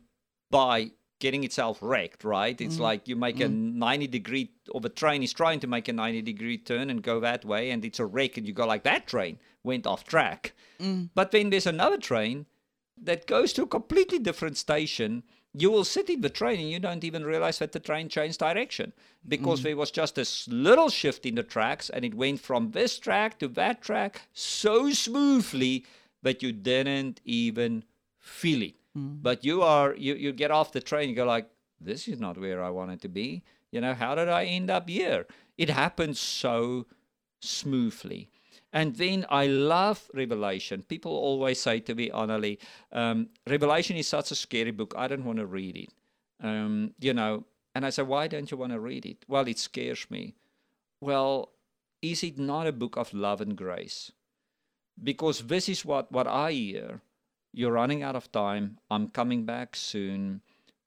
by 0.49 0.91
getting 1.19 1.43
itself 1.43 1.79
wrecked, 1.81 2.23
right? 2.23 2.59
It's 2.59 2.75
mm-hmm. 2.75 2.83
like 2.83 3.07
you 3.07 3.15
make 3.15 3.39
a 3.39 3.45
mm-hmm. 3.45 3.79
90 3.79 4.07
degree, 4.07 4.51
or 4.71 4.81
the 4.81 4.89
train 4.89 5.23
is 5.23 5.33
trying 5.33 5.59
to 5.61 5.67
make 5.67 5.87
a 5.87 5.93
90 5.93 6.21
degree 6.21 6.57
turn 6.57 6.89
and 6.89 7.01
go 7.01 7.19
that 7.19 7.45
way, 7.45 7.71
and 7.71 7.83
it's 7.85 7.99
a 7.99 8.05
wreck, 8.05 8.37
and 8.37 8.45
you 8.45 8.53
go 8.53 8.65
like, 8.65 8.83
that 8.83 9.07
train 9.07 9.39
went 9.63 9.87
off 9.87 10.03
track. 10.03 10.53
Mm. 10.79 11.09
But 11.15 11.31
then 11.31 11.49
there's 11.49 11.67
another 11.67 11.97
train 11.97 12.45
that 13.01 13.27
goes 13.27 13.53
to 13.53 13.63
a 13.63 13.67
completely 13.67 14.19
different 14.19 14.57
station. 14.57 15.23
You 15.53 15.71
will 15.71 15.85
sit 15.85 16.09
in 16.09 16.21
the 16.21 16.29
train 16.29 16.59
and 16.59 16.69
you 16.69 16.79
don't 16.79 17.03
even 17.03 17.23
realize 17.23 17.59
that 17.59 17.71
the 17.71 17.79
train 17.79 18.09
changed 18.09 18.39
direction 18.39 18.93
because 19.27 19.61
mm. 19.61 19.63
there 19.63 19.77
was 19.77 19.91
just 19.91 20.15
this 20.15 20.47
little 20.49 20.89
shift 20.89 21.25
in 21.25 21.35
the 21.35 21.43
tracks 21.43 21.89
and 21.89 22.05
it 22.05 22.13
went 22.13 22.41
from 22.41 22.71
this 22.71 22.99
track 22.99 23.39
to 23.39 23.47
that 23.49 23.81
track 23.81 24.27
so 24.33 24.91
smoothly 24.91 25.85
that 26.23 26.43
you 26.43 26.51
didn't 26.51 27.21
even 27.23 27.83
feel 28.19 28.61
it. 28.61 28.75
But 28.95 29.43
you 29.43 29.61
are 29.61 29.93
you 29.95 30.15
you 30.15 30.31
get 30.31 30.51
off 30.51 30.71
the 30.71 30.81
train, 30.81 31.09
you 31.09 31.15
go 31.15 31.25
like, 31.25 31.49
this 31.81 32.07
is 32.07 32.19
not 32.19 32.37
where 32.37 32.63
I 32.63 32.69
wanted 32.69 33.01
to 33.01 33.09
be. 33.09 33.43
You 33.71 33.81
know, 33.81 33.93
how 33.93 34.15
did 34.15 34.29
I 34.29 34.45
end 34.45 34.69
up 34.69 34.89
here? 34.89 35.27
It 35.57 35.69
happens 35.69 36.19
so 36.19 36.85
smoothly. 37.41 38.29
And 38.71 38.95
then 38.95 39.25
I 39.29 39.47
love 39.47 40.09
Revelation. 40.13 40.83
People 40.83 41.11
always 41.11 41.61
say 41.61 41.79
to 41.81 41.95
me, 41.95 42.09
Annelie, 42.09 42.57
um, 42.91 43.29
Revelation 43.47 43.95
is 43.95 44.07
such 44.07 44.31
a 44.31 44.35
scary 44.35 44.71
book. 44.71 44.93
I 44.97 45.07
don't 45.07 45.23
want 45.23 45.39
to 45.39 45.45
read 45.45 45.77
it. 45.77 45.93
Um, 46.41 46.93
you 46.99 47.13
know, 47.13 47.45
and 47.73 47.85
I 47.85 47.89
say, 47.89 48.03
why 48.03 48.27
don't 48.27 48.51
you 48.51 48.57
want 48.57 48.73
to 48.73 48.79
read 48.79 49.05
it? 49.05 49.23
Well, 49.27 49.47
it 49.47 49.59
scares 49.59 50.07
me. 50.09 50.35
Well, 50.99 51.51
is 52.01 52.23
it 52.23 52.37
not 52.37 52.67
a 52.67 52.73
book 52.73 52.97
of 52.97 53.13
love 53.13 53.41
and 53.41 53.55
grace? 53.55 54.11
Because 55.01 55.41
this 55.41 55.69
is 55.69 55.85
what, 55.85 56.11
what 56.11 56.27
I 56.27 56.51
hear. 56.51 57.01
You're 57.57 57.71
running 57.71 58.03
out 58.03 58.17
of 58.17 58.33
time. 58.33 58.79
I'm 58.91 59.07
coming 59.07 59.45
back 59.45 59.77
soon. 59.77 60.41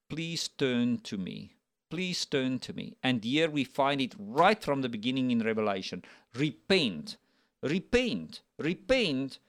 Please 0.07 0.47
turn 0.47 0.99
to 0.99 1.17
me. 1.17 1.55
Please 1.89 2.23
turn 2.25 2.59
to 2.59 2.73
me. 2.73 2.95
And 3.01 3.23
here 3.23 3.49
we 3.49 3.63
find 3.63 3.99
it 3.99 4.13
right 4.19 4.63
from 4.63 4.83
the 4.83 4.89
beginning 4.89 5.31
in 5.31 5.39
Revelation. 5.39 6.03
Repent, 6.35 7.17
repent, 7.63 8.41
repent. 8.59 9.39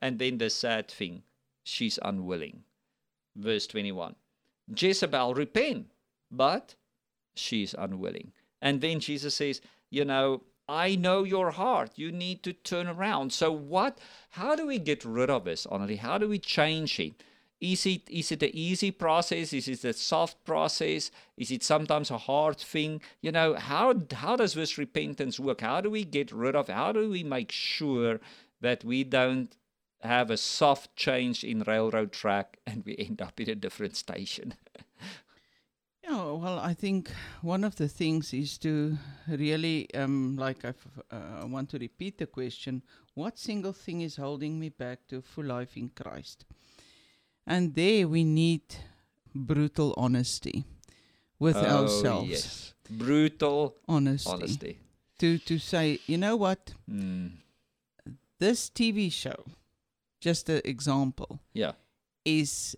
And 0.00 0.18
then 0.18 0.38
the 0.38 0.48
sad 0.48 0.88
thing, 0.88 1.24
she's 1.62 1.98
unwilling. 2.00 2.64
Verse 3.36 3.66
21. 3.66 4.14
Jezebel, 4.74 5.34
repent, 5.34 5.90
but 6.30 6.74
she's 7.34 7.74
unwilling. 7.74 8.32
And 8.62 8.80
then 8.80 8.98
Jesus 8.98 9.34
says, 9.34 9.60
You 9.90 10.06
know, 10.06 10.42
I 10.72 10.94
know 10.96 11.22
your 11.22 11.50
heart. 11.50 11.90
You 11.96 12.10
need 12.10 12.42
to 12.44 12.54
turn 12.54 12.86
around. 12.86 13.32
So 13.34 13.52
what 13.52 13.98
how 14.30 14.56
do 14.56 14.66
we 14.66 14.78
get 14.78 15.04
rid 15.04 15.28
of 15.28 15.44
this, 15.44 15.66
Annelie? 15.66 15.98
How 15.98 16.16
do 16.16 16.28
we 16.28 16.38
change 16.38 16.98
it? 16.98 17.22
Is 17.60 17.84
it 17.84 18.08
is 18.08 18.32
it 18.32 18.42
an 18.42 18.50
easy 18.54 18.90
process? 18.90 19.52
Is 19.52 19.68
it 19.68 19.84
a 19.84 19.92
soft 19.92 20.42
process? 20.44 21.10
Is 21.36 21.50
it 21.50 21.62
sometimes 21.62 22.10
a 22.10 22.16
hard 22.16 22.56
thing? 22.58 23.02
You 23.20 23.32
know, 23.32 23.54
how 23.54 23.94
how 24.14 24.34
does 24.36 24.54
this 24.54 24.78
repentance 24.78 25.38
work? 25.38 25.60
How 25.60 25.82
do 25.82 25.90
we 25.90 26.04
get 26.04 26.32
rid 26.32 26.56
of 26.56 26.68
how 26.68 26.92
do 26.92 27.10
we 27.10 27.22
make 27.22 27.52
sure 27.52 28.18
that 28.62 28.82
we 28.82 29.04
don't 29.04 29.54
have 30.00 30.30
a 30.30 30.38
soft 30.38 30.96
change 30.96 31.44
in 31.44 31.60
railroad 31.66 32.12
track 32.12 32.58
and 32.66 32.82
we 32.84 32.96
end 32.96 33.20
up 33.20 33.38
in 33.40 33.50
a 33.50 33.54
different 33.54 33.96
station? 33.96 34.54
Yeah, 36.04 36.32
well, 36.32 36.58
I 36.58 36.74
think 36.74 37.10
one 37.42 37.62
of 37.64 37.76
the 37.76 37.88
things 37.88 38.34
is 38.34 38.58
to 38.58 38.98
really, 39.28 39.86
um, 39.94 40.36
like 40.36 40.64
I've, 40.64 40.86
uh, 41.10 41.46
want 41.46 41.70
to 41.70 41.78
repeat 41.78 42.18
the 42.18 42.26
question: 42.26 42.82
What 43.14 43.38
single 43.38 43.72
thing 43.72 44.00
is 44.00 44.16
holding 44.16 44.58
me 44.58 44.68
back 44.70 45.06
to 45.08 45.22
full 45.22 45.44
life 45.44 45.76
in 45.76 45.90
Christ? 45.90 46.44
And 47.46 47.74
there 47.74 48.08
we 48.08 48.24
need 48.24 48.62
brutal 49.34 49.94
honesty 49.96 50.64
with 51.38 51.56
Oh, 51.56 51.82
ourselves. 51.82 52.30
Yes. 52.30 52.74
Brutal 52.90 53.76
Honesty. 53.88 54.30
honesty. 54.30 54.78
To 55.18 55.38
to 55.38 55.58
say, 55.58 55.98
you 56.06 56.18
know 56.18 56.36
what, 56.36 56.74
Mm. 56.90 57.30
this 58.38 58.70
TV 58.70 59.08
show, 59.10 59.44
just 60.20 60.48
an 60.48 60.60
example, 60.64 61.38
Yeah. 61.54 61.72
is 62.24 62.76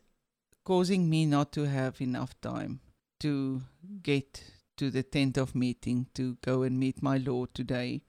causing 0.64 1.08
me 1.08 1.26
not 1.26 1.52
to 1.52 1.62
have 1.64 2.00
enough 2.02 2.38
time 2.40 2.80
to 3.20 3.62
get 4.02 4.42
to 4.76 4.90
the 4.90 5.02
tent 5.02 5.36
of 5.38 5.54
meeting 5.54 6.06
to 6.14 6.36
go 6.42 6.62
and 6.62 6.78
meet 6.78 7.02
my 7.02 7.16
Lord 7.18 7.54
today. 7.54 8.02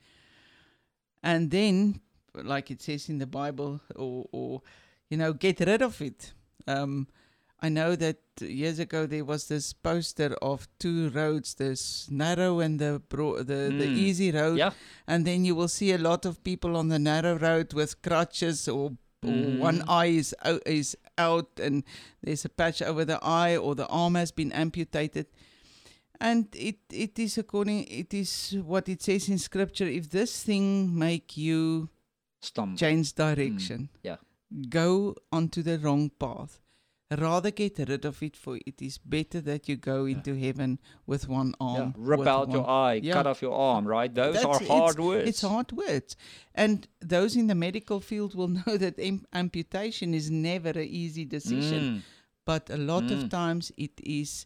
And 1.24 1.52
then, 1.52 2.02
like 2.36 2.72
it 2.72 2.82
says 2.82 3.10
in 3.10 3.18
the 3.20 3.28
Bible, 3.28 3.82
or, 3.96 4.26
or 4.32 4.62
you 5.10 5.18
know, 5.18 5.34
get 5.34 5.60
rid 5.60 5.82
of 5.82 6.02
it. 6.02 6.34
Um, 6.68 7.08
I 7.62 7.70
know 7.70 7.96
that 7.96 8.18
years 8.42 8.80
ago 8.80 9.06
there 9.06 9.24
was 9.26 9.48
this 9.48 9.74
poster 9.74 10.36
of 10.42 10.68
two 10.78 11.10
roads, 11.10 11.54
this 11.56 12.08
narrow 12.12 12.60
and 12.60 12.80
the 12.80 13.02
bro- 13.10 13.38
the, 13.38 13.72
the 13.72 13.86
Mm. 13.88 13.98
easy 13.98 14.32
road, 14.32 14.58
Yeah. 14.58 14.72
and 15.08 15.26
then 15.26 15.46
you 15.46 15.56
will 15.56 15.68
see 15.70 15.92
a 15.94 15.98
lot 15.98 16.26
of 16.26 16.44
people 16.44 16.76
on 16.76 16.90
the 16.90 17.00
narrow 17.00 17.38
road 17.38 17.74
with 17.74 18.02
crutches 18.02 18.68
or 18.68 18.98
Mm. 19.24 19.60
one 19.60 19.84
eye 19.88 20.08
is 20.08 20.36
out, 20.44 20.62
is 20.66 20.96
out 21.18 21.50
and 21.60 21.84
there's 22.22 22.46
a 22.46 22.50
patch 22.50 22.82
over 22.82 23.06
the 23.06 23.20
eye 23.24 23.58
or 23.58 23.74
the 23.74 23.88
arm 23.88 24.16
has 24.16 24.32
been 24.32 24.52
amputated 24.52 25.28
and 26.20 26.48
it 26.56 26.78
it 26.92 27.18
is 27.18 27.38
according 27.38 27.86
it 27.86 28.14
is 28.14 28.56
what 28.64 28.88
it 28.88 29.02
says 29.02 29.28
in 29.30 29.38
scripture 29.38 29.86
if 29.88 30.10
this 30.10 30.44
thing 30.44 30.98
make 30.98 31.38
you 31.38 31.90
Stumble. 32.42 32.78
change 32.78 33.14
direction 33.14 33.90
yeah. 34.04 34.18
go 34.70 35.16
onto 35.32 35.62
the 35.64 35.80
wrong 35.80 36.12
path 36.20 36.60
rather 37.12 37.52
get 37.52 37.78
rid 37.78 38.04
of 38.06 38.22
it 38.24 38.36
for 38.36 38.58
it 38.66 38.82
is 38.82 38.98
better 38.98 39.40
that 39.42 39.70
you 39.70 39.76
go 39.76 40.06
into 40.06 40.34
heaven 40.36 40.80
with 41.06 41.28
one 41.30 41.50
Yeah. 41.62 41.68
arm 41.68 41.94
Rip 41.98 42.20
with 42.20 42.28
out 42.28 42.52
your 42.52 42.68
eye, 42.68 43.00
Yeah. 43.04 43.14
cut 43.14 43.28
off 43.28 43.42
your 43.42 43.54
arm, 43.54 43.88
right? 43.88 44.14
Those 44.14 44.34
That's- 44.36 44.46
are 44.46 44.62
it's- 44.64 44.68
hard 44.80 45.00
words. 45.00 45.30
It's 45.30 45.42
hard 45.42 45.72
words. 45.72 46.16
And 46.56 46.88
those 47.02 47.36
in 47.36 47.48
the 47.48 47.56
medical 47.56 48.00
field 48.00 48.34
will 48.34 48.48
know 48.66 48.78
that 48.78 49.00
am- 49.00 49.26
amputation 49.34 50.14
is 50.14 50.32
never 50.32 50.70
an 50.70 50.88
easy 50.90 51.26
decision. 51.26 51.84
Mm. 51.84 52.02
But 52.46 52.70
a 52.70 52.78
lot 52.78 53.04
Mm. 53.04 53.12
of 53.24 53.30
times 53.30 53.72
it 53.78 54.00
is 54.04 54.46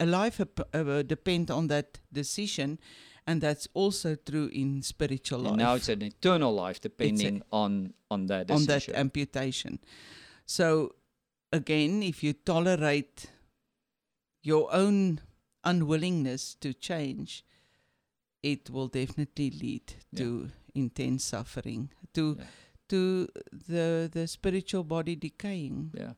a 0.00 0.06
life 0.06 0.40
ap- 0.40 0.74
uh, 0.74 1.02
depend 1.02 1.50
on 1.50 1.66
that 1.68 2.00
decision. 2.12 2.78
And 3.26 3.42
that's 3.42 3.68
also 3.74 4.14
true 4.14 4.48
in 4.50 4.80
spiritual 4.82 5.40
And 5.40 5.48
life. 5.48 5.56
now 5.58 5.74
it's 5.74 5.88
an 5.90 6.00
eternal 6.02 6.54
life 6.54 6.80
depending 6.80 7.42
on 7.52 7.92
on 8.10 8.26
that 8.28 8.46
decision. 8.46 8.70
on 8.72 8.78
that 8.78 8.88
amputation. 8.98 9.78
So 10.46 10.94
again, 11.52 12.02
if 12.02 12.22
you 12.22 12.32
tolerate 12.32 13.30
your 14.42 14.72
own 14.72 15.20
unwillingness 15.64 16.54
to 16.60 16.72
change, 16.72 17.44
it 18.42 18.70
will 18.70 18.88
definitely 18.88 19.50
lead 19.50 19.94
Yeah. 20.12 20.18
to 20.20 20.50
intense 20.74 21.24
suffering, 21.24 21.90
to 22.14 22.36
Yeah. 22.38 22.46
to 22.88 23.28
the 23.68 24.08
the 24.12 24.26
spiritual 24.26 24.84
body 24.84 25.14
decaying. 25.16 25.90
Yeah. 25.94 26.14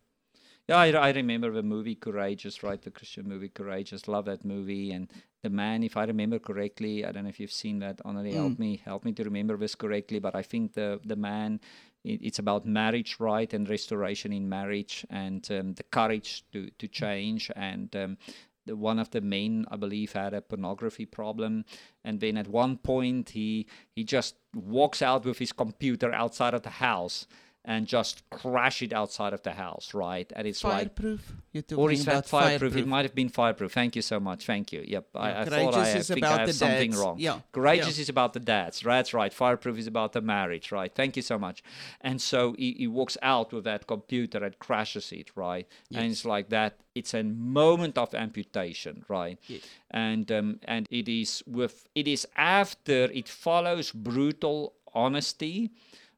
Yeah, 0.69 0.77
I, 0.77 1.09
I 1.09 1.11
remember 1.11 1.51
the 1.51 1.65
movie 1.65 1.97
Courageous, 1.97 2.63
right? 2.63 2.81
The 2.81 2.93
Christian 2.93 3.27
movie 3.27 3.49
Courageous. 3.49 4.07
Love 4.07 4.27
that 4.27 4.45
movie. 4.45 4.93
And 4.93 5.11
the 5.43 5.51
man, 5.51 5.83
if 5.83 5.97
I 5.97 6.05
remember 6.05 6.39
correctly, 6.39 7.05
I 7.05 7.11
don't 7.11 7.25
know 7.25 7.29
if 7.31 7.41
you've 7.41 7.51
seen 7.65 7.81
that. 7.81 8.01
Honestly, 8.05 8.35
help 8.35 8.53
Mm. 8.53 8.59
me, 8.61 8.77
help 8.77 9.05
me 9.05 9.13
to 9.15 9.25
remember 9.25 9.57
this 9.57 9.75
correctly. 9.75 10.21
But 10.21 10.37
I 10.37 10.43
think 10.43 10.75
the 10.75 11.01
the 11.05 11.17
man, 11.17 11.61
it's 12.05 12.39
about 12.39 12.67
marriage, 12.67 13.17
right, 13.19 13.53
and 13.53 13.69
restoration 13.69 14.33
in 14.33 14.49
marriage, 14.49 15.05
and 15.11 15.47
um, 15.51 15.75
the 15.75 15.83
courage 15.83 16.45
to 16.53 16.71
to 16.79 16.89
change. 16.89 17.51
And 17.55 17.95
um, 17.97 18.19
the 18.67 18.77
one 18.77 18.99
of 18.99 19.11
the 19.11 19.21
men, 19.21 19.67
I 19.71 19.77
believe, 19.77 20.13
had 20.13 20.35
a 20.35 20.41
pornography 20.41 21.07
problem, 21.07 21.65
and 22.05 22.21
then 22.21 22.37
at 22.37 22.49
one 22.49 22.79
point 22.79 23.31
he 23.31 23.67
he 23.95 24.05
just 24.05 24.37
walks 24.55 25.03
out 25.03 25.25
with 25.25 25.39
his 25.39 25.53
computer 25.53 26.13
outside 26.13 26.55
of 26.55 26.63
the 26.63 26.71
house 26.71 27.27
and 27.65 27.87
just 27.87 28.29
crash 28.31 28.83
it 28.83 28.93
outside 28.93 29.33
of 29.33 29.43
the 29.43 29.53
house, 29.53 29.93
right? 29.93 30.33
And 30.35 30.47
it's 30.47 30.65
like, 30.65 30.97
Fireproof. 30.97 31.33
You're 31.53 31.63
talking 31.63 31.85
or 31.85 31.91
is 31.91 32.05
that 32.05 32.27
fireproof? 32.27 32.77
It 32.77 32.87
might 32.87 33.05
have 33.05 33.15
been 33.15 33.29
fireproof. 33.29 33.73
Thank 33.73 33.97
you 33.97 34.03
so 34.03 34.19
much. 34.21 34.47
Thank 34.47 34.73
you. 34.73 34.83
Yep, 34.87 35.09
I, 35.15 35.31
Yeah, 35.31 35.41
I 35.41 35.45
thought 35.45 35.75
I, 35.75 35.91
I 35.93 36.01
think 36.01 36.25
I 36.25 36.39
have 36.39 36.55
something 36.55 36.91
dads. 36.93 37.03
wrong. 37.03 37.17
Yeah, 37.19 37.41
Courageous 37.53 37.99
yeah. 37.99 38.03
is 38.03 38.09
about 38.09 38.33
the 38.33 38.41
dads. 38.41 38.81
That's 38.81 39.13
right. 39.13 39.33
Fireproof 39.33 39.77
is 39.79 39.87
about 39.87 40.13
the 40.13 40.21
marriage, 40.21 40.73
right? 40.73 40.95
Thank 40.95 41.17
you 41.17 41.23
so 41.23 41.39
much. 41.39 41.63
And 42.01 42.23
so 42.23 42.55
he, 42.57 42.73
he 42.79 42.87
walks 42.87 43.19
out 43.21 43.53
with 43.53 43.65
that 43.65 43.87
computer 43.87 44.43
and 44.43 44.59
crashes 44.59 45.13
it, 45.13 45.37
right? 45.37 45.67
And 45.93 46.11
it's 46.11 46.25
like 46.25 46.49
that. 46.51 46.79
It's 46.95 47.15
a 47.15 47.23
moment 47.23 47.99
of 47.99 48.15
amputation, 48.15 49.05
right? 49.09 49.39
Yes. 49.47 49.63
And 49.91 50.31
um, 50.33 50.61
and 50.65 50.87
it 50.91 51.09
is 51.09 51.43
with 51.47 51.89
it 51.95 52.09
is 52.09 52.27
after 52.37 53.05
it 53.13 53.29
follows 53.29 53.93
brutal 53.93 54.75
honesty, 54.95 55.71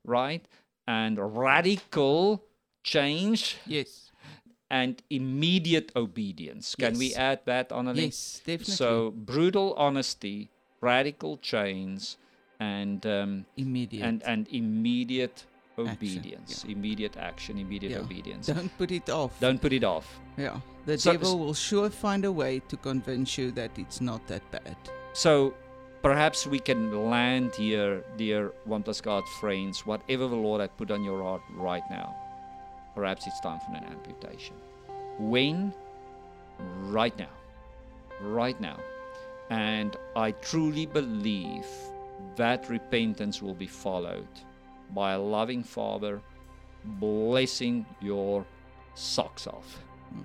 right? 0.04 0.46
And 0.96 1.14
radical 1.18 2.44
change 2.92 3.40
Yes. 3.66 3.90
and 4.70 4.94
immediate 5.10 5.88
obedience. 5.96 6.74
Can 6.84 6.94
we 6.98 7.08
add 7.14 7.40
that 7.52 7.66
on 7.78 7.84
a 7.88 7.92
list? 7.92 8.02
Yes, 8.04 8.42
definitely. 8.50 8.74
So 8.82 8.90
brutal 9.30 9.68
honesty, 9.86 10.50
radical 10.80 11.32
change, 11.52 12.16
and 12.60 13.00
um, 13.06 13.30
Immediate. 13.56 14.04
and 14.08 14.18
and 14.32 14.42
immediate 14.50 15.38
Action, 15.78 15.92
obedience, 15.92 16.52
immediate 16.74 17.16
action, 17.30 17.54
immediate 17.58 17.92
Yeah. 17.96 18.04
obedience. 18.06 18.44
Don't 18.54 18.72
put 18.80 18.90
it 18.98 19.08
off. 19.20 19.32
Don't 19.40 19.60
put 19.64 19.72
it 19.72 19.84
off. 19.94 20.06
Yeah. 20.36 20.60
The 20.86 20.96
So- 20.98 21.12
devil 21.12 21.32
will 21.42 21.54
sure 21.68 21.88
find 21.90 22.22
a 22.24 22.32
way 22.42 22.60
to 22.70 22.76
convince 22.76 23.30
you 23.40 23.50
that 23.60 23.72
it's 23.82 24.00
not 24.10 24.20
that 24.28 24.44
bad. 24.56 24.76
So 25.14 25.54
perhaps 26.02 26.46
we 26.46 26.58
can 26.58 27.10
land 27.10 27.54
here, 27.54 28.04
dear 28.16 28.52
One 28.64 28.82
Plus 28.82 29.00
God 29.00 29.24
friends, 29.40 29.86
whatever 29.86 30.26
the 30.26 30.36
Lord 30.36 30.60
had 30.60 30.76
put 30.76 30.90
on 30.90 31.04
your 31.04 31.22
heart 31.22 31.42
right 31.54 31.84
now. 31.90 32.14
Perhaps 32.94 33.26
it's 33.26 33.40
time 33.40 33.60
for 33.60 33.76
an 33.76 33.84
amputation. 33.84 34.56
When? 35.18 35.72
Right 36.58 37.16
now. 37.18 37.30
Right 38.20 38.60
now. 38.60 38.78
And 39.50 39.96
I 40.16 40.32
truly 40.32 40.86
believe 40.86 41.66
that 42.36 42.68
repentance 42.68 43.40
will 43.42 43.54
be 43.54 43.66
followed 43.66 44.28
by 44.94 45.12
a 45.12 45.18
loving 45.18 45.62
Father 45.62 46.20
blessing 46.84 47.86
your 48.00 48.44
socks 48.94 49.46
off. 49.46 49.78
Hmm. 50.10 50.22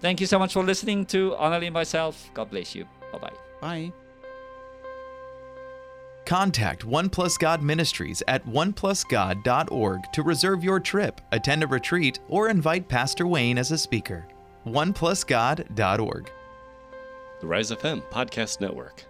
Thank 0.00 0.20
you 0.20 0.26
so 0.26 0.38
much 0.38 0.52
for 0.52 0.62
listening 0.62 1.06
to 1.06 1.32
Annelie 1.38 1.66
and 1.66 1.74
myself. 1.74 2.30
God 2.34 2.50
bless 2.50 2.74
you. 2.74 2.86
Bye 3.12 3.18
bye. 3.18 3.32
Bye. 3.60 3.92
Contact 6.30 6.84
One 6.84 7.10
Plus 7.10 7.36
God 7.36 7.60
Ministries 7.60 8.22
at 8.28 8.46
oneplusgod.org 8.46 10.12
to 10.12 10.22
reserve 10.22 10.62
your 10.62 10.78
trip, 10.78 11.20
attend 11.32 11.64
a 11.64 11.66
retreat, 11.66 12.20
or 12.28 12.48
invite 12.48 12.86
Pastor 12.86 13.26
Wayne 13.26 13.58
as 13.58 13.72
a 13.72 13.78
speaker. 13.78 14.28
OnePlusGod.org. 14.64 16.30
The 17.40 17.46
Rise 17.48 17.72
FM 17.72 18.02
Podcast 18.12 18.60
Network. 18.60 19.09